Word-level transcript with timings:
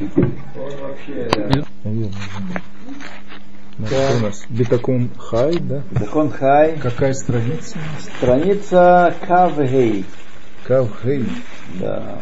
Он 0.00 0.70
вообще... 0.80 1.28
Да. 3.78 4.10
У 4.18 4.22
нас 4.22 4.44
Бетакон 4.48 5.10
Хай, 5.16 5.56
да? 5.60 5.82
Бетакон 5.92 6.30
Хай. 6.30 6.76
Какая 6.78 7.12
страница? 7.12 7.78
Страница 8.16 9.14
Кавгей. 9.26 10.04
Кавгей. 10.64 11.26
Да. 11.80 12.18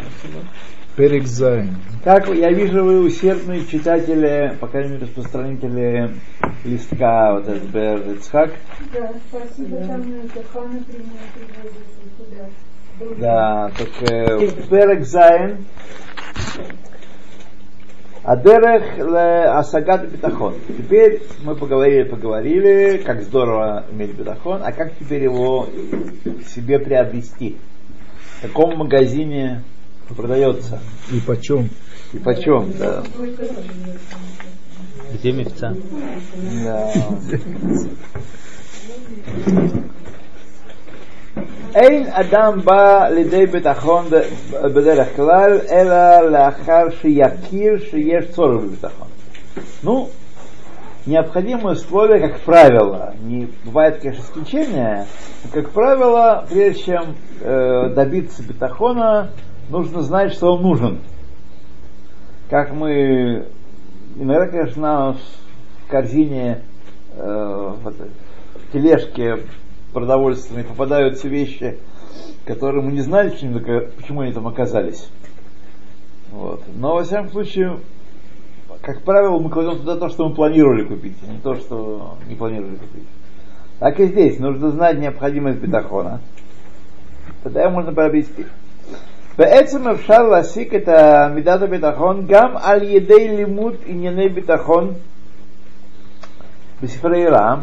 Перекзайн. 0.97 1.77
Как 2.05 2.29
я 2.29 2.51
вижу, 2.51 2.83
вы 2.83 3.01
усердные 3.01 3.67
читатели, 3.67 4.57
по 4.61 4.67
крайней 4.67 4.93
мере, 4.93 5.05
распространители 5.05 6.11
листка 6.65 7.35
вот 7.35 7.49
этот 7.49 7.65
Бер 7.65 8.13
Ицхак. 8.13 8.53
Да, 8.93 9.13
спасибо, 9.29 9.77
там 9.87 10.03
туда. 12.19 13.17
Да, 13.19 13.71
так 13.77 14.11
э, 14.11 14.39
Перекзайн. 14.71 15.67
Адерех 18.27 18.99
Асагат 19.57 20.11
Бетахон. 20.11 20.55
Теперь 20.67 21.23
мы 21.45 21.55
поговорили, 21.55 22.03
поговорили, 22.03 23.01
как 23.07 23.23
здорово 23.23 23.87
иметь 23.93 24.17
бетахон, 24.17 24.63
а 24.65 24.73
как 24.73 24.99
теперь 24.99 25.23
его 25.23 25.69
себе 26.53 26.81
приобрести? 26.81 27.57
В 28.39 28.43
каком 28.43 28.79
магазине 28.79 29.63
продается? 30.17 30.81
И 31.13 31.21
почем? 31.21 31.71
И 32.13 32.19
почем, 32.19 32.73
да. 32.77 33.05
Где 35.15 35.31
мифца? 35.31 35.77
Да. 36.65 36.93
Эйн 41.77 42.09
Адам 42.15 42.63
ба 42.63 43.11
лидей 43.11 43.45
бетахон 43.45 44.07
бедерах 44.09 45.13
клаль, 45.15 45.61
эла 45.69 46.27
лахар 46.27 46.91
шиякир 47.03 47.83
шиеш 47.91 48.29
цоров 48.35 48.73
бетахон. 48.73 49.09
Ну, 49.83 50.09
необходимое 51.05 51.75
условия, 51.75 52.19
как 52.27 52.41
правило, 52.41 53.13
не 53.21 53.51
бывает, 53.67 53.99
конечно, 53.99 54.23
исключения, 54.23 55.07
но, 55.45 55.51
как 55.53 55.69
правило, 55.73 56.47
прежде 56.49 56.83
чем 56.83 57.15
э, 57.43 57.91
добиться 57.95 58.43
бетахона, 58.43 59.29
нужно 59.69 60.01
знать, 60.01 60.33
что 60.33 60.55
он 60.55 60.63
нужен. 60.63 61.01
Как 62.49 62.73
мы 62.73 63.49
иногда, 64.17 64.47
конечно, 64.47 65.19
в 65.85 65.91
корзине, 65.91 66.63
э, 67.19 67.73
в, 67.83 67.87
этой, 67.87 68.11
в 68.55 68.73
тележке 68.73 69.41
продовольственные 69.96 70.64
попадаются 70.64 71.28
вещи, 71.28 71.78
которые 72.46 72.84
мы 72.84 72.92
не 72.92 73.02
знали, 73.02 73.30
почему, 73.30 73.60
почему 73.98 74.22
они 74.22 74.34
там 74.34 74.48
оказались. 74.48 75.10
Вот. 76.32 76.64
Но, 76.76 76.96
во 76.96 77.04
всяком 77.04 77.30
случае, 77.30 77.80
как 78.82 79.02
правило, 79.02 79.38
мы 79.40 79.50
кладем 79.50 79.78
туда 79.78 79.98
то, 79.98 80.10
что 80.10 80.28
мы 80.28 80.36
планировали 80.36 80.86
купить, 80.86 81.18
а 81.28 81.32
не 81.32 81.40
то, 81.40 81.56
что 81.56 82.18
не 82.28 82.36
планировали 82.36 82.76
купить. 82.76 83.08
Так 83.80 84.00
и 84.00 84.06
здесь. 84.06 84.40
Нужно 84.40 84.72
знать 84.72 85.00
необходимость 85.00 85.60
бетахона. 85.60 86.22
Тогда 87.44 87.64
его 87.64 87.72
можно 87.72 87.94
приобрести. 87.94 88.46
בעצם 89.38 89.88
אפשר 89.88 90.24
להסיק 90.24 90.76
את 90.76 90.90
מידת 91.34 91.62
הביטחון 91.62 92.26
גם 92.28 92.58
על 92.62 92.84
ידי 92.84 93.28
לימוד 93.28 93.76
ענייני 93.86 94.30
ביטחון 94.30 94.94
בספרי 96.82 97.28
רם, 97.28 97.60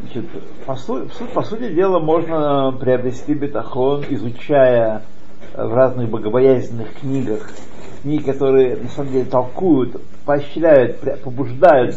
Значит, 0.00 0.26
по, 0.66 0.76
су- 0.76 1.06
по 1.32 1.42
сути 1.42 1.72
дела 1.72 1.98
можно 1.98 2.72
приобрести 2.78 3.34
бетахон, 3.34 4.04
изучая 4.10 5.02
в 5.54 5.74
разных 5.74 6.10
богобоязненных 6.10 6.94
книгах, 7.00 7.48
книги, 8.02 8.22
которые 8.22 8.76
на 8.76 8.88
самом 8.90 9.12
деле 9.12 9.24
толкуют, 9.24 9.96
поощряют, 10.26 11.00
побуждают 11.22 11.96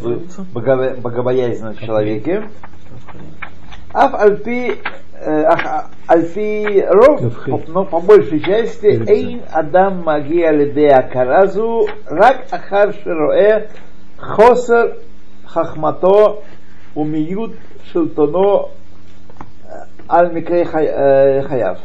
бого- 0.53 0.95
богобоязненного 0.97 1.75
человека. 1.75 2.45
Аф 3.91 4.13
альпи 4.15 4.79
альпи 6.07 6.85
ров, 6.87 7.21
но 7.67 7.83
по 7.83 7.99
большей 7.99 8.39
части 8.39 8.85
эйн 8.85 9.41
адам 9.51 10.03
магия 10.03 10.51
лидея 10.51 11.01
каразу 11.11 11.89
рак 12.05 12.45
ахар 12.51 12.93
широэ 13.03 13.67
хосер 14.17 14.97
хахмато 15.45 16.37
умиют 16.95 17.55
шилтоно 17.91 18.69
аль 20.09 20.33
микрей 20.33 20.65
хаяв. 20.65 21.79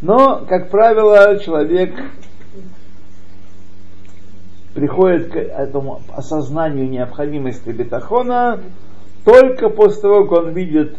Но, 0.00 0.44
как 0.48 0.70
правило, 0.70 1.38
человек 1.38 1.94
приходит 4.74 5.32
к 5.32 5.36
этому 5.36 6.02
осознанию 6.14 6.88
необходимости 6.88 7.70
бетахона 7.70 8.60
только 9.24 9.70
после 9.70 10.02
того, 10.02 10.24
как 10.24 10.44
он 10.44 10.52
видит 10.52 10.96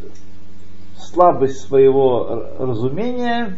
слабость 0.98 1.62
своего 1.62 2.46
разумения 2.59 3.58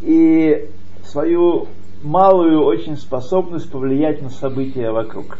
и 0.00 0.70
свою 1.04 1.66
малую 2.02 2.62
очень 2.62 2.96
способность 2.96 3.70
повлиять 3.70 4.22
на 4.22 4.30
события 4.30 4.90
вокруг. 4.90 5.38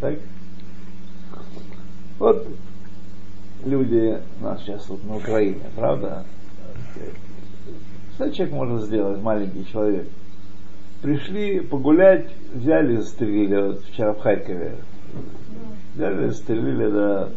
Так? 0.00 0.14
Вот 2.18 2.46
люди 3.64 4.18
у 4.40 4.44
нас 4.44 4.60
сейчас 4.62 4.88
вот 4.88 5.04
на 5.04 5.16
Украине, 5.16 5.62
правда? 5.76 6.24
Что 8.14 8.30
человек 8.30 8.54
может 8.54 8.82
сделать, 8.82 9.22
маленький 9.22 9.66
человек? 9.66 10.06
Пришли 11.02 11.60
погулять, 11.60 12.26
взяли 12.52 12.94
и 12.94 12.96
застрелили, 12.98 13.68
вот 13.68 13.84
вчера 13.84 14.12
в 14.12 14.20
Харькове. 14.20 14.76
Взяли 15.94 16.26
и 16.26 16.28
застрелили, 16.28 16.90
да, 16.90 17.28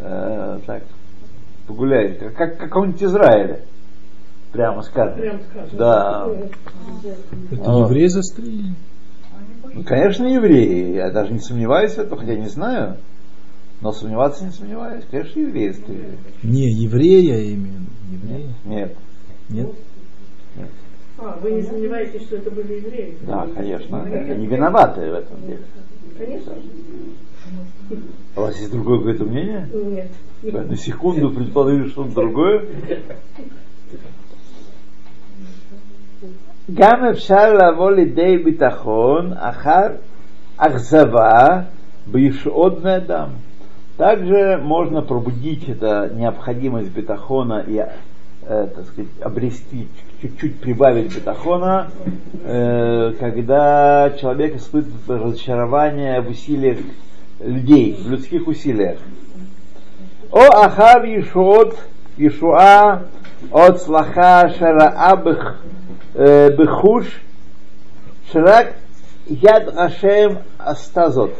э, 0.00 0.58
так, 0.66 0.82
погуляли, 1.66 2.14
как, 2.14 2.34
как 2.34 2.58
какого-нибудь 2.58 3.02
Израиля. 3.02 3.60
Прямо 4.52 4.82
скажем. 4.82 5.18
Прям 5.18 5.40
скажем. 5.50 5.78
Да. 5.78 6.28
Это 7.50 7.64
А. 7.64 7.80
евреи 7.84 8.06
застрелили? 8.08 8.74
Ну, 9.72 9.82
конечно, 9.84 10.26
евреи. 10.26 10.94
Я 10.94 11.10
даже 11.10 11.32
не 11.32 11.38
сомневаюсь 11.38 11.94
в 11.94 11.98
этом, 11.98 12.18
хотя 12.18 12.34
не 12.34 12.48
знаю. 12.48 12.98
Но 13.81 13.91
сомневаться 13.91 14.43
не 14.45 14.51
сомневаюсь. 14.51 15.05
Конечно, 15.09 15.39
евреи 15.39 15.71
стреляли. 15.71 16.17
Не, 16.43 16.71
евреи 16.71 17.21
я 17.21 17.53
имею. 17.53 17.79
в 17.79 18.11
виду. 18.11 18.27
Евреи? 18.27 18.55
Нет. 18.65 18.97
Нет? 19.49 19.69
А, 21.19 21.37
вы 21.41 21.51
не 21.51 21.61
сомневаетесь, 21.63 22.23
что 22.23 22.37
это 22.37 22.51
были 22.51 22.73
евреи? 22.73 23.17
Да, 23.21 23.47
конечно. 23.55 24.03
Они 24.03 24.47
виноваты 24.47 25.01
в 25.01 25.13
этом 25.13 25.41
деле. 25.41 25.63
Конечно. 26.17 26.53
А 28.35 28.39
у 28.39 28.41
вас 28.41 28.59
есть 28.59 28.71
другое 28.71 28.99
какое-то 28.99 29.25
мнение? 29.25 29.69
Нет. 29.73 30.11
Вы 30.41 30.61
на 30.65 30.75
секунду 30.75 31.31
предположили 31.31 31.89
что-то 31.89 32.13
другое? 32.13 32.65
גם 36.73 37.05
אפשר 37.11 37.53
לבוא 37.53 37.91
לידי 37.91 38.37
ביטחון 38.37 39.33
אחר 39.33 39.87
אכזבה 40.57 41.61
בישועות 42.11 42.81
בני 42.81 42.97
אדם. 42.97 43.29
Также 44.02 44.58
можно 44.60 45.00
пробудить 45.00 45.68
это 45.68 46.10
необходимость 46.12 46.88
бетахона 46.88 47.64
и 47.64 47.76
э, 47.76 48.68
так 48.74 48.84
сказать, 48.86 49.12
обрести, 49.20 49.86
чуть-чуть 50.20 50.58
прибавить 50.58 51.14
бетахона, 51.14 51.86
э, 52.42 53.12
когда 53.20 54.10
человек 54.20 54.56
испытывает 54.56 55.22
разочарование 55.22 56.20
в 56.20 56.30
усилиях 56.30 56.78
людей, 57.38 57.96
в 57.96 58.10
людских 58.10 58.48
усилиях. 58.48 58.98
О 60.32 60.48
ахав 60.64 61.04
ешот, 61.04 61.78
ешуа, 62.16 63.02
от 63.52 63.82
слаха 63.82 64.52
шара 64.58 64.88
абых, 65.12 65.62
э, 66.14 66.50
бехуш, 66.56 67.04
шрак 68.32 68.74
яд 69.28 69.72
ашем 69.76 70.38
астазот. 70.58 71.36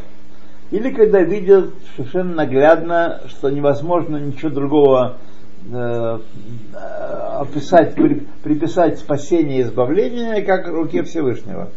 Или 0.72 0.90
когда 0.90 1.20
видят 1.20 1.74
совершенно 1.94 2.34
наглядно, 2.34 3.20
что 3.28 3.50
невозможно 3.50 4.16
ничего 4.16 4.50
другого 4.50 5.18
э, 5.70 6.18
э, 6.72 6.76
описать, 7.40 7.94
при- 7.94 8.26
приписать 8.42 8.98
спасение 8.98 9.58
и 9.58 9.62
избавление, 9.64 10.40
как 10.40 10.66
руке 10.68 11.02
Всевышнего. 11.02 11.68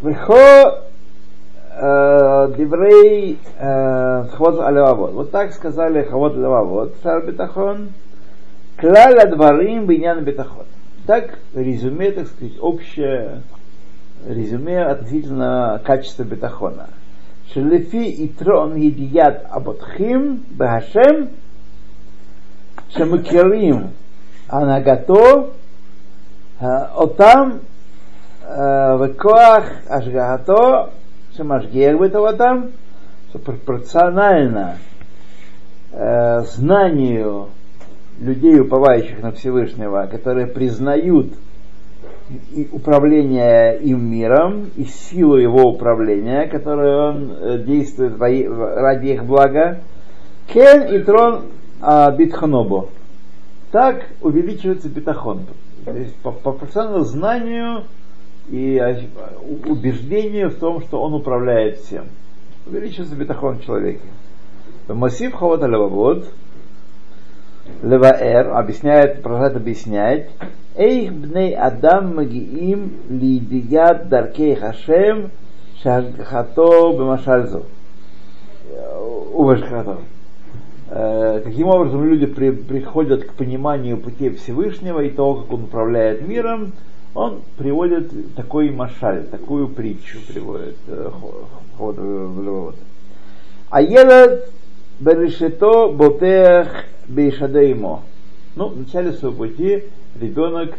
Вехо 0.00 0.84
э, 1.76 2.54
Диврей 2.56 3.38
э, 3.58 4.24
Хавот 4.32 4.60
Алевавод. 4.60 5.12
Вот 5.12 5.30
так 5.30 5.52
сказали 5.52 6.04
Хавот 6.04 6.36
Алевавод, 6.36 6.94
Шар 7.02 7.26
Бетахон. 7.26 7.90
Клаля 8.78 9.26
Дварим 9.26 9.84
Биньян 9.86 10.24
Бетахон. 10.24 10.64
Так, 11.06 11.38
резюме, 11.54 12.10
так 12.12 12.28
сказать, 12.28 12.54
общее 12.60 13.42
резюме 14.26 14.82
относительно 14.84 15.80
качества 15.84 16.22
бетахона. 16.22 16.88
Шелефи 17.52 18.08
и 18.08 18.28
трон 18.28 18.76
едият 18.76 19.46
абутхим 19.50 20.44
бахашем 20.50 21.28
шамакерим 22.96 23.90
анагато 24.48 25.50
э, 26.60 26.64
отам 26.64 27.60
э, 28.42 28.98
векоах 28.98 29.64
ашгагато 29.88 30.90
шамашгех 31.36 32.00
бетаватам 32.00 32.70
что 33.28 33.38
пропорционально 33.40 34.78
э, 35.92 36.42
знанию 36.54 37.50
людей, 38.20 38.60
уповающих 38.60 39.22
на 39.22 39.32
Всевышнего, 39.32 40.08
которые 40.10 40.46
признают 40.46 41.32
и 42.52 42.68
управление 42.72 43.78
им 43.80 44.10
миром 44.10 44.70
и 44.76 44.84
силу 44.84 45.36
его 45.36 45.68
управления, 45.70 46.46
которое 46.46 47.10
он 47.10 47.32
э, 47.32 47.58
действует 47.58 48.18
ради 48.18 49.08
их 49.08 49.24
блага, 49.24 49.80
кен 50.46 50.94
и 50.94 51.00
трон 51.00 51.46
а, 51.80 52.10
битханобо. 52.10 52.88
Так 53.70 54.06
увеличивается 54.22 54.88
битахон. 54.88 55.42
То 55.84 55.92
есть 55.92 56.14
по, 56.16 56.32
профессиональному 56.32 57.04
знанию 57.04 57.84
и 58.48 58.78
а, 58.78 58.96
убеждению 59.66 60.50
в 60.50 60.54
том, 60.54 60.80
что 60.80 61.02
он 61.02 61.14
управляет 61.14 61.80
всем. 61.80 62.06
Увеличивается 62.66 63.16
битахон 63.16 63.58
в 63.58 63.64
человеке. 63.64 64.00
Массив 64.88 65.34
хавота 65.34 65.66
левавод, 65.66 66.26
леваэр, 67.82 68.52
объясняет, 68.56 69.22
продолжает 69.22 69.56
объяснять, 69.56 70.30
Эйх 70.76 71.12
бней 71.12 71.54
адам 71.54 72.16
магиим 72.16 72.94
лидият 73.08 74.08
даркей 74.08 74.56
хашем 74.56 75.30
шагхато 75.82 76.92
бемашальзо. 76.98 77.62
Уважхато. 79.32 79.98
Каким 80.88 81.68
образом 81.68 82.04
люди 82.04 82.26
при, 82.26 82.50
приходят 82.50 83.24
к 83.24 83.34
пониманию 83.34 83.98
путей 83.98 84.30
Всевышнего 84.30 85.00
и 85.00 85.10
того, 85.10 85.42
как 85.42 85.52
он 85.52 85.64
управляет 85.64 86.26
миром, 86.26 86.72
он 87.14 87.42
приводит 87.56 88.34
такой 88.34 88.70
машаль, 88.70 89.26
такую 89.26 89.68
притчу 89.68 90.18
приводит 90.26 90.76
ход 91.78 91.96
в 91.98 92.74
А 93.70 93.80
елад 93.80 94.48
берешето 94.98 95.88
ботех 95.88 96.68
бейшадеймо. 97.08 98.02
Ну, 98.56 98.68
в 98.68 98.78
начале 98.78 99.12
своего 99.12 99.36
пути 99.36 99.84
ребенок 100.20 100.74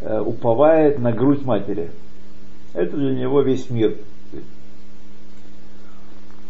э, 0.00 0.20
уповает 0.20 0.98
на 0.98 1.12
грудь 1.12 1.44
матери. 1.44 1.90
Это 2.74 2.96
для 2.96 3.14
него 3.14 3.42
весь 3.42 3.70
мир. 3.70 3.96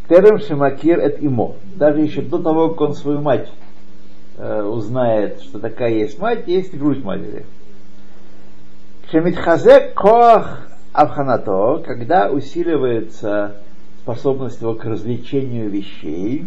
Терем 0.08 0.38
Шимакир 0.38 0.98
это 1.00 1.18
имо. 1.24 1.54
Даже 1.74 2.00
еще 2.00 2.22
до 2.22 2.38
того, 2.38 2.70
как 2.70 2.80
он 2.80 2.94
свою 2.94 3.20
мать 3.20 3.50
э, 4.38 4.62
узнает, 4.62 5.40
что 5.42 5.58
такая 5.58 5.92
есть 5.92 6.18
мать, 6.18 6.44
есть 6.46 6.76
грудь 6.76 7.02
матери. 7.02 7.44
Шемитхазе 9.10 9.92
коах 9.94 10.68
авханато, 10.92 11.82
когда 11.84 12.30
усиливается 12.30 13.56
способность 14.00 14.60
его 14.60 14.74
к 14.74 14.84
развлечению 14.84 15.68
вещей, 15.68 16.46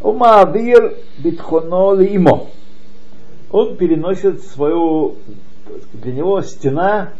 умавир 0.00 0.94
битхоно 1.18 2.00
имо. 2.00 2.46
Он 3.50 3.76
переносит 3.76 4.42
свою, 4.42 5.16
для 5.92 6.12
него 6.12 6.42
стена, 6.42 7.10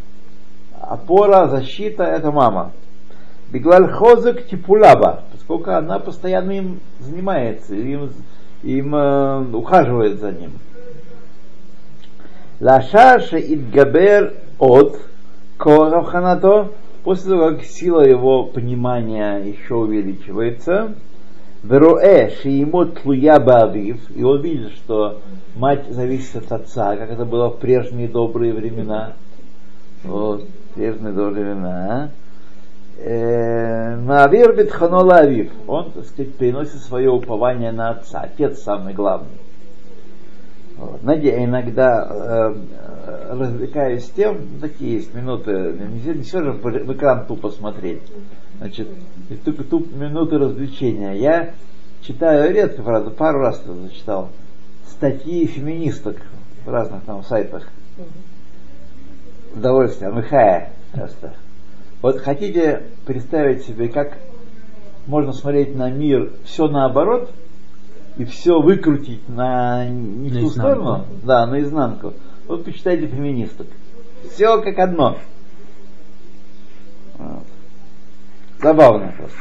опора, 0.80 1.48
защита, 1.48 2.04
это 2.04 2.30
мама. 2.30 2.72
Биглаль 3.50 3.88
хозак 3.90 4.46
типулаба, 4.46 5.22
поскольку 5.32 5.70
она 5.70 5.98
постоянно 5.98 6.52
им 6.52 6.80
занимается, 7.00 7.75
им, 7.75 8.10
им 8.62 8.94
э, 8.94 9.44
ухаживает 9.54 10.20
за 10.20 10.32
ним. 10.32 10.52
Лашаша 12.60 13.38
идгабер 13.38 14.34
от 14.58 15.00
Коравханато, 15.56 16.72
после 17.04 17.30
того, 17.30 17.50
как 17.50 17.62
сила 17.62 18.02
его 18.02 18.44
понимания 18.44 19.38
еще 19.38 19.76
увеличивается, 19.76 20.94
Вероэ 21.62 22.31
шиимот 22.40 23.02
тлуя 23.02 23.38
бавив, 23.40 24.00
и 24.14 24.22
он 24.22 24.40
видит, 24.43 24.72
что 24.72 25.20
мать 25.56 25.87
зависит 25.90 26.37
от 26.37 26.52
отца, 26.52 26.96
как 26.96 27.10
это 27.10 27.25
было 27.25 27.49
в 27.50 27.58
прежние 27.58 28.08
добрые 28.08 28.52
времена. 28.52 29.14
Вот, 30.05 30.46
прежние 30.75 31.12
добрые 31.12 31.44
времена. 31.44 32.10
Маавир 32.99 34.56
битханола 34.56 35.19
авив. 35.19 35.52
Он, 35.66 35.90
так 35.93 36.05
сказать, 36.05 36.34
переносит 36.37 36.81
свое 36.82 37.10
упование 37.10 37.72
на 37.72 37.90
отца. 37.90 38.20
Отец 38.22 38.61
самый 38.62 38.94
главный. 38.94 39.38
Вот. 40.76 41.00
Знаете, 41.02 41.44
иногда 41.44 42.06
э, 42.08 42.54
развлекаюсь 43.28 44.10
тем, 44.10 44.60
такие 44.60 44.94
есть 44.94 45.14
минуты, 45.14 45.52
не, 45.52 46.14
не 46.14 46.22
все 46.22 46.42
же 46.42 46.52
в, 46.52 46.92
экран 46.92 47.26
тупо 47.26 47.50
смотреть. 47.50 48.02
Значит, 48.58 48.88
только 49.44 49.64
ту 49.64 49.80
минуты 49.80 50.38
развлечения. 50.38 51.12
Я 51.12 51.54
читаю 52.02 52.52
редко, 52.52 52.82
правда, 52.82 53.10
пару 53.10 53.40
раз 53.40 53.62
зачитал 53.64 54.30
статьи 54.86 55.46
феминисток 55.46 56.16
в 56.64 56.70
разных 56.70 57.04
там 57.04 57.22
сайтах. 57.22 57.69
Удовольствие, 59.54 60.12
Михая 60.12 60.72
просто. 60.92 61.34
Вот 62.02 62.19
хотите 62.19 62.82
представить 63.06 63.64
себе, 63.64 63.88
как 63.88 64.19
можно 65.06 65.32
смотреть 65.32 65.75
на 65.75 65.90
мир 65.90 66.32
все 66.44 66.69
наоборот 66.69 67.30
и 68.19 68.25
все 68.25 68.60
выкрутить 68.60 69.28
на 69.28 69.88
не 69.88 70.30
ту 70.42 70.50
сторону, 70.50 71.04
да, 71.22 71.46
наизнанку. 71.46 72.14
Вот 72.49 72.65
почитайте 72.65 73.06
феминисток. 73.06 73.67
Все 74.33 74.61
как 74.62 74.79
одно. 74.79 75.19
Вот. 77.19 77.45
Забавно 78.61 79.12
просто. 79.17 79.37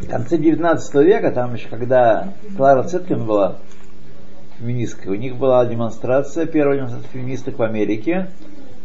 В 0.00 0.08
конце 0.08 0.38
19 0.38 0.94
века, 0.94 1.30
там 1.30 1.54
еще 1.54 1.68
когда 1.68 2.32
Клара 2.56 2.84
Цеткин 2.84 3.26
была 3.26 3.56
феминисткой, 4.58 5.12
у 5.12 5.16
них 5.16 5.36
была 5.36 5.64
демонстрация, 5.66 6.46
первая 6.46 6.78
демонстрация 6.78 7.10
феминисток 7.10 7.58
в 7.58 7.62
Америке 7.62 8.30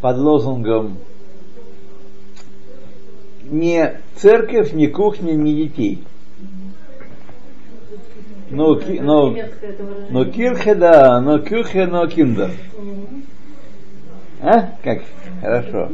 под 0.01 0.17
лозунгом 0.17 0.97
не 3.43 3.97
церковь, 4.15 4.73
не 4.73 4.87
кухня, 4.87 5.33
не 5.33 5.53
детей. 5.55 6.03
Но, 8.49 8.75
ки, 8.75 8.99
но, 8.99 9.33
но 10.09 10.25
кирхе, 10.25 10.75
да, 10.75 11.21
но 11.21 11.39
кюхе, 11.39 11.87
но 11.87 12.05
киндер. 12.07 12.51
А? 14.41 14.73
Как? 14.83 15.03
Хорошо. 15.39 15.89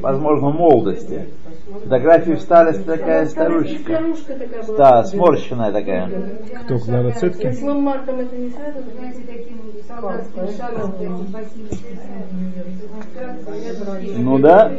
Возможно, 0.00 0.50
молодости. 0.50 1.26
Фотографии 1.68 2.32
встали 2.32 2.72
такая 2.82 3.26
старушка. 3.26 3.78
Старушка 3.78 4.34
такая 4.34 4.62
была. 4.62 4.78
Да, 4.78 5.04
сморщенная 5.04 5.72
такая. 5.72 6.10
Кто, 6.64 6.78
Клара 6.78 7.12
Цеткин? 7.12 7.52
С 7.52 7.60
Марком 7.60 8.20
это 8.20 8.36
не 8.36 8.50
связано? 8.50 8.84
Знаете, 8.96 9.20
таким 9.26 9.60
солдатским 9.86 10.48
шагом, 10.56 10.92
таким 10.92 11.24
басистым. 11.26 11.84
Ну 14.24 14.38
да. 14.38 14.72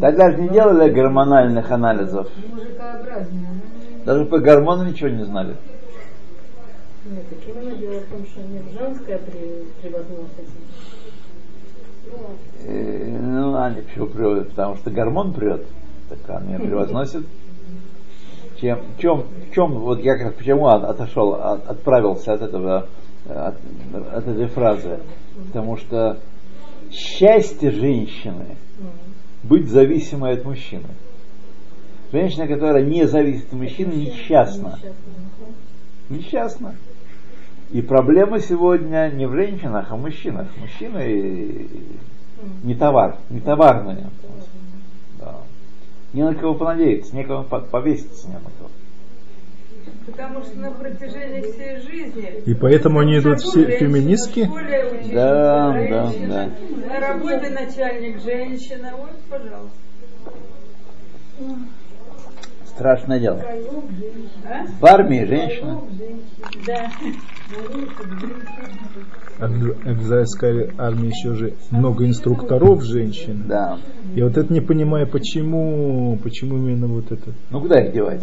Тогда 0.00 0.30
же 0.30 0.40
не 0.40 0.48
делали 0.48 0.90
гормональных 0.90 1.70
анализов. 1.70 2.28
Даже 4.06 4.24
по 4.24 4.38
гормонам 4.38 4.88
ничего 4.88 5.10
не 5.10 5.24
знали. 5.24 5.56
Нет, 7.04 7.24
так 7.28 7.38
именно 7.46 7.76
дело 7.76 8.00
в 8.00 8.04
том, 8.06 8.26
что 8.26 8.40
нет, 8.40 8.62
женская 8.72 9.18
при, 9.18 9.64
этим. 12.16 12.70
Э, 12.70 13.18
Ну, 13.20 13.54
она 13.54 13.74
почему 13.74 14.06
приводит? 14.06 14.50
Потому 14.50 14.76
что 14.76 14.90
гормон 14.90 15.32
прет. 15.32 15.66
Так 16.08 16.18
она 16.28 16.40
меня 16.46 16.58
превозносит. 16.66 17.26
Чем, 18.60 18.78
в, 18.96 19.00
чем, 19.00 19.24
в 19.50 19.54
чем, 19.54 19.72
вот 19.80 20.00
я 20.02 20.16
как 20.16 20.34
почему 20.36 20.66
от- 20.68 20.84
отошел, 20.84 21.34
от- 21.34 21.68
отправился 21.68 22.32
от 22.32 22.40
этого, 22.42 22.88
от, 23.28 23.56
от 24.14 24.26
этой 24.28 24.46
фразы? 24.46 25.00
Потому 25.48 25.76
что 25.76 26.18
счастье 26.90 27.70
женщины 27.70 28.56
быть 29.42 29.68
зависимой 29.68 30.32
от 30.34 30.44
мужчины. 30.44 30.88
Женщина, 32.12 32.46
которая 32.46 32.82
не 32.84 33.06
зависит 33.06 33.46
от 33.48 33.52
мужчины, 33.52 33.92
несчастна. 33.92 34.78
Несчастна. 36.08 36.74
И 37.70 37.82
проблема 37.82 38.40
сегодня 38.40 39.10
не 39.12 39.26
в 39.26 39.32
женщинах, 39.32 39.88
а 39.90 39.96
в 39.96 40.00
мужчинах. 40.00 40.46
Мужчины 40.56 41.66
не 42.62 42.74
товар, 42.74 43.16
не 43.28 43.40
товарные. 43.40 44.08
Да. 45.18 45.38
Не 46.12 46.22
на 46.22 46.34
кого 46.34 46.54
понадеяться, 46.54 47.14
некого 47.16 47.42
по- 47.42 47.60
повеситься 47.60 48.28
не 48.28 48.34
на 48.34 48.40
кого. 48.40 48.70
Потому 50.06 50.40
что 50.42 50.58
на 50.58 50.70
протяжении 50.70 51.42
всей 51.42 51.80
жизни... 51.80 52.42
И 52.46 52.54
поэтому 52.54 53.00
они 53.00 53.18
идут 53.18 53.40
все 53.40 53.64
феминистки? 53.78 54.48
Да, 55.12 55.72
да, 55.72 56.12
да. 56.28 56.50
На 56.86 57.00
работе 57.00 57.50
начальник 57.50 58.22
женщина. 58.22 58.92
Вот, 58.96 59.16
пожалуйста. 59.28 59.76
Страшное 62.76 63.18
дело. 63.18 63.42
А? 64.44 64.66
В 64.66 64.84
армии 64.84 65.24
женщина. 65.24 65.80
Израильской 69.86 70.70
армии 70.76 71.08
еще 71.08 71.34
же 71.34 71.54
много 71.70 72.06
инструкторов 72.06 72.82
женщин. 72.84 73.44
Да. 73.48 73.78
Я 74.14 74.26
вот 74.26 74.36
это 74.36 74.52
не 74.52 74.60
понимаю, 74.60 75.06
почему, 75.06 76.18
почему 76.22 76.58
именно 76.58 76.86
вот 76.86 77.10
это. 77.10 77.32
Ну 77.48 77.62
куда 77.62 77.80
их 77.82 77.94
девать? 77.94 78.22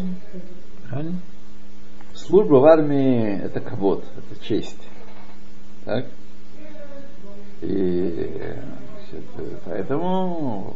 Правильно? 0.87 1.17
Служба 2.13 2.55
в 2.57 2.65
армии 2.65 3.39
это 3.43 3.59
кого 3.59 4.03
это 4.15 4.45
честь. 4.45 4.87
Так? 5.85 6.05
И 7.61 8.29
поэтому 9.65 10.75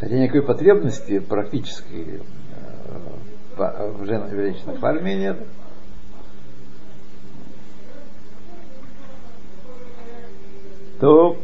Хотя 0.00 0.16
никакой 0.18 0.42
потребности 0.42 1.18
практической 1.18 2.22
э, 3.58 3.92
в 3.92 4.04
женщинах 4.06 4.80
в 4.80 4.86
армии 4.86 5.12
нет. 5.12 5.36
То 11.00 11.36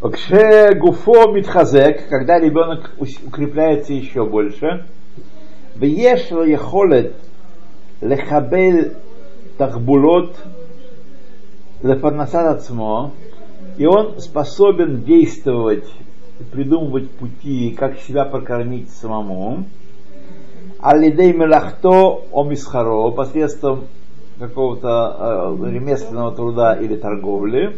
Кше 0.00 0.74
гуфо 0.74 1.32
митхазек, 1.32 2.08
когда 2.08 2.38
ребенок 2.38 2.92
укрепляется 2.98 3.92
еще 3.94 4.24
больше, 4.24 4.86
бьешла 5.74 6.42
ехолет 6.44 7.16
лехабель 8.00 8.94
לחבל 9.59 9.69
תחבולות 9.69 10.41
לפרנסת 11.83 12.45
עצמו, 12.49 13.11
и 13.77 13.85
он 13.85 14.19
способен 14.19 15.03
действовать, 15.03 15.85
придумывать 16.51 17.09
пути, 17.11 17.71
как 17.71 17.99
себя 17.99 18.25
прокормить 18.25 18.89
самому, 18.91 19.65
алидей 20.79 21.33
мелахто 21.33 22.21
о 22.31 22.43
мисхаро, 22.43 23.09
посредством 23.11 23.85
какого-то 24.39 25.57
э, 25.59 25.71
ремесленного 25.71 26.35
труда 26.35 26.73
или 26.73 26.95
торговли, 26.95 27.73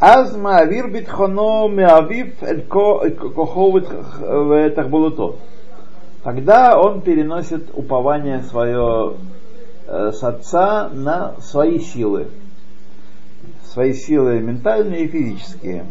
אז 0.00 0.36
מעביר 0.36 0.86
ביטחונו 0.92 1.68
מאביו 1.68 2.26
אל 2.42 2.60
ко- 2.68 3.00
כוחו 3.34 3.72
ות- 3.74 4.22
ותחבולותו. 4.50 5.36
Тогда 6.24 6.78
он 6.78 7.00
переносит 7.02 7.70
упование 7.74 8.42
свое 8.42 9.12
э, 9.12 9.14
с 9.89 10.23
отца 10.23 10.89
на 10.89 11.33
свои 11.41 11.79
силы. 11.79 12.27
Свои 13.63 13.93
силы 13.93 14.39
ментальные 14.39 15.05
и 15.05 15.07
физические. 15.07 15.85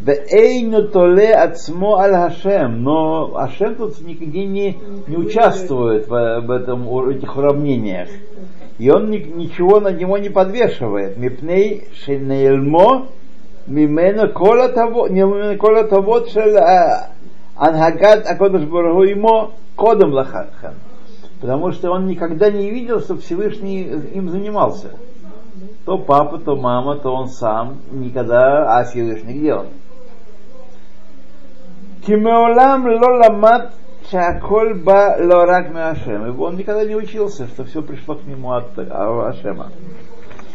Вэйну 0.00 0.88
толе 0.88 1.34
ацмо 1.34 1.98
аль 1.98 2.68
но 2.70 3.32
Хашем 3.32 3.74
тут 3.74 4.00
нигде 4.00 4.46
не, 4.46 4.78
не 5.06 5.16
участвует 5.16 6.08
в, 6.08 6.40
в 6.40 6.50
этом, 6.50 6.86
в 6.86 7.08
этих 7.08 7.36
уравнениях. 7.36 8.08
И 8.78 8.88
он 8.90 9.10
ни- 9.10 9.18
ничего 9.18 9.80
на 9.80 9.88
него 9.88 10.18
не 10.18 10.28
подвешивает. 10.28 11.16
Мипней 11.18 11.88
шинейлмо 12.04 13.08
мимена 13.66 14.28
кола 14.28 14.68
того, 14.68 15.08
не 15.08 15.22
мимена 15.22 15.56
кола 15.56 15.84
того, 15.84 16.24
шел 16.26 16.56
анхагат 17.56 18.24
акодыш 18.26 18.62
барагу 18.62 19.04
имо 19.04 19.50
кодом 19.74 20.12
лахатхан. 20.12 20.74
Потому 21.40 21.72
что 21.72 21.90
он 21.90 22.06
никогда 22.06 22.50
не 22.50 22.70
видел, 22.70 23.00
что 23.00 23.16
Всевышний 23.16 23.82
им 23.82 24.28
занимался. 24.28 24.90
То 25.84 25.98
папа, 25.98 26.38
то 26.38 26.56
мама, 26.56 26.96
то 26.96 27.14
он 27.14 27.28
сам. 27.28 27.78
Никогда, 27.92 28.78
а 28.78 28.84
Всевышний 28.84 29.34
где 29.34 29.54
он? 29.54 29.66
Кимеолам 32.06 32.86
ло 32.86 33.18
ламат 33.18 33.72
шаколь 34.10 34.74
ба 34.74 35.16
лорак 35.18 35.74
Ашем. 35.74 36.40
Он 36.40 36.56
никогда 36.56 36.84
не 36.84 36.96
учился, 36.96 37.46
что 37.46 37.64
все 37.64 37.82
пришло 37.82 38.16
к 38.16 38.24
нему 38.24 38.52
от 38.52 38.78
а, 38.78 39.28
Ашема. 39.28 39.68